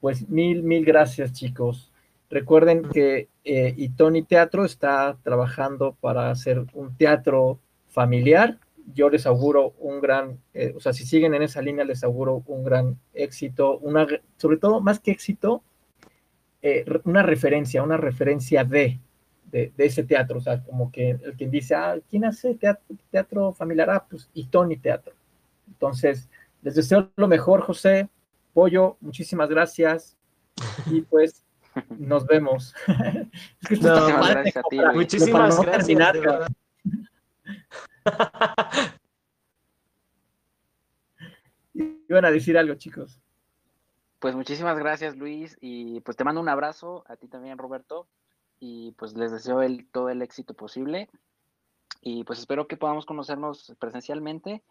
[0.00, 1.92] Pues mil, mil gracias, chicos.
[2.30, 7.58] Recuerden que eh, Itoni Teatro está trabajando para hacer un teatro
[7.88, 8.58] familiar
[8.94, 12.42] yo les auguro un gran, eh, o sea, si siguen en esa línea, les auguro
[12.46, 15.62] un gran éxito, una, sobre todo, más que éxito,
[16.62, 19.00] eh, una referencia, una referencia de,
[19.50, 22.56] de, ese teatro, o sea, como que el quien dice, ah, ¿quién hace
[23.10, 23.90] teatro, familiar?
[23.90, 25.14] Ah, pues, y Tony Teatro.
[25.68, 26.28] Entonces,
[26.62, 28.08] les deseo lo mejor, José,
[28.52, 30.16] Pollo, muchísimas gracias,
[30.86, 31.44] y pues,
[31.98, 32.74] nos vemos.
[34.94, 36.50] muchísimas gracias.
[42.08, 43.20] Iban a decir algo, chicos.
[44.18, 48.06] Pues muchísimas gracias, Luis, y pues te mando un abrazo a ti también, Roberto,
[48.58, 51.08] y pues les deseo el, todo el éxito posible.
[52.02, 54.62] Y pues espero que podamos conocernos presencialmente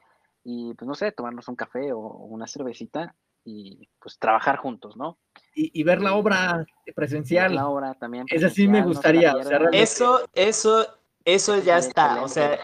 [0.44, 5.18] y pues no sé, tomarnos un café o una cervecita y pues trabajar juntos, ¿no?
[5.56, 7.56] Y, ver la obra presencial.
[7.56, 8.26] la obra también.
[8.30, 9.34] Eso sí me gustaría.
[9.74, 10.88] eso, eso,
[11.26, 12.22] eso ya está.
[12.24, 12.60] O sea,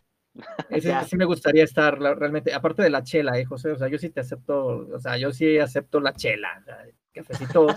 [0.70, 3.72] ese, sí me gustaría estar realmente, aparte de la chela, ¿eh, José?
[3.72, 6.64] O sea, yo sí te acepto, o sea, yo sí acepto la chela.
[7.14, 7.68] cafecito.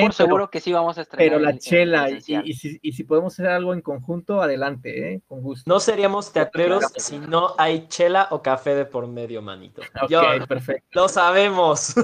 [0.00, 1.28] por seguro que sí vamos a estrenar.
[1.28, 5.22] Pero la chela, y, si, y, si, podemos hacer algo en conjunto, adelante, ¿eh?
[5.26, 5.70] Con gusto.
[5.70, 9.82] No seríamos teatreros si no hay chela o café de por medio, manito.
[10.02, 10.88] Ok, perfecto.
[10.92, 11.94] Lo sabemos.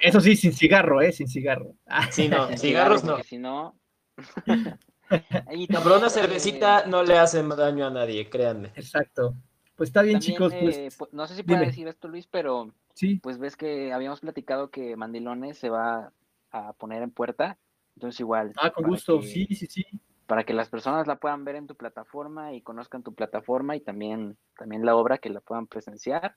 [0.00, 1.12] Eso sí, sin cigarro, ¿eh?
[1.12, 1.74] Sin cigarro.
[2.10, 3.22] Sí, no, cigarros no.
[3.22, 3.78] Si no.
[5.08, 8.72] Pero una cervecita no le hace daño a nadie, créanme.
[8.74, 9.34] Exacto.
[9.76, 10.52] Pues está bien, chicos.
[10.60, 13.20] Pues, eh, no sé si puedo decir esto, Luis, pero sí.
[13.22, 16.12] pues ves que habíamos platicado que Mandilones se va
[16.50, 17.58] a poner en puerta.
[17.94, 18.52] Entonces igual.
[18.56, 19.84] Ah, con gusto, sí, sí, sí.
[20.26, 23.80] Para que las personas la puedan ver en tu plataforma y conozcan tu plataforma y
[23.80, 26.36] también, también la obra que la puedan presenciar.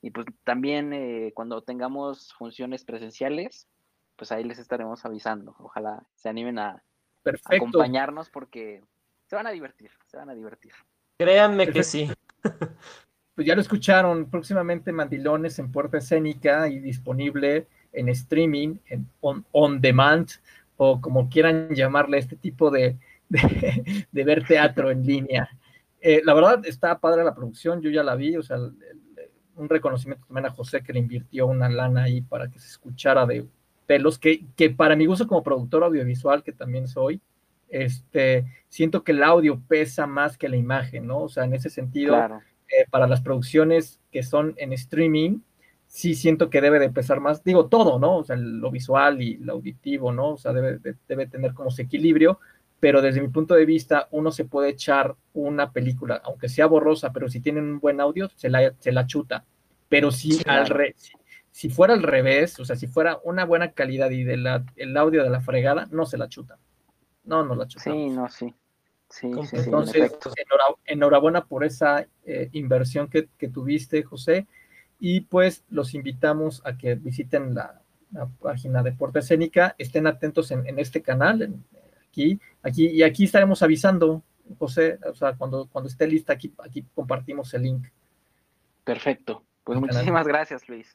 [0.00, 3.68] Y pues también eh, cuando tengamos funciones presenciales,
[4.16, 5.56] pues ahí les estaremos avisando.
[5.58, 6.82] Ojalá se animen a,
[7.44, 8.82] acompañarnos porque
[9.26, 10.72] se van a divertir, se van a divertir.
[11.18, 12.10] Créanme que sí.
[13.34, 19.80] Pues ya lo escucharon, próximamente Mandilones en Puerta Escénica y disponible en streaming, en on,
[19.80, 20.30] demand,
[20.78, 22.96] o como quieran llamarle este tipo de,
[23.28, 25.50] de, ver teatro en línea.
[26.00, 30.24] Eh, la verdad está padre la producción, yo ya la vi, o sea, un reconocimiento
[30.26, 33.46] también a José que le invirtió una lana ahí para que se escuchara de
[33.86, 37.20] pelos, que, que para mi gusto como productor audiovisual, que también soy,
[37.68, 41.22] este, siento que el audio pesa más que la imagen, ¿no?
[41.22, 45.40] O sea, en ese sentido, eh, para las producciones que son en streaming,
[45.86, 48.18] sí siento que debe de pesar más, digo todo, ¿no?
[48.18, 50.30] O sea, lo visual y lo auditivo, ¿no?
[50.30, 52.40] O sea, debe, debe tener como ese equilibrio,
[52.80, 57.12] pero desde mi punto de vista, uno se puede echar una película, aunque sea borrosa,
[57.12, 59.44] pero si tienen un buen audio, se la, se la chuta.
[59.88, 61.15] Pero si al si
[61.70, 65.22] fuera al revés, o sea, si fuera una buena calidad y de la, el audio
[65.22, 66.58] de la fregada, no se la chuta.
[67.24, 67.84] No, no la chuta.
[67.84, 68.54] Sí, no, sí.
[69.08, 70.12] Sí, sí, Entonces,
[70.84, 74.46] enhorabuena por esa eh, inversión que, tuviste, José.
[75.00, 77.80] Y pues los invitamos a que visiten la,
[78.38, 81.54] página de Porta Escénica, estén atentos en, este canal,
[82.06, 84.22] aquí, aquí, y aquí estaremos avisando,
[84.58, 87.86] José, o sea, cuando, cuando esté lista, aquí, aquí compartimos el link.
[88.84, 89.42] Perfecto.
[89.64, 90.94] Pues muchísimas gracias, Luis.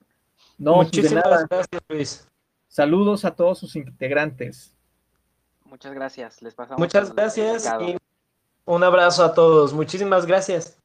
[0.57, 2.28] No, Muchísimas gracias, Luis.
[2.68, 4.73] Saludos a todos sus integrantes.
[5.65, 6.41] Muchas gracias.
[6.41, 6.80] Les pasamos.
[6.80, 7.98] Muchas gracias y
[8.65, 9.73] un abrazo a todos.
[9.73, 10.78] Muchísimas gracias.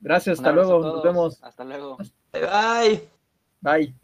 [0.00, 0.80] Gracias, hasta luego.
[0.80, 1.42] Nos vemos.
[1.42, 1.98] Hasta luego.
[2.32, 3.08] Bye.
[3.60, 3.94] Bye.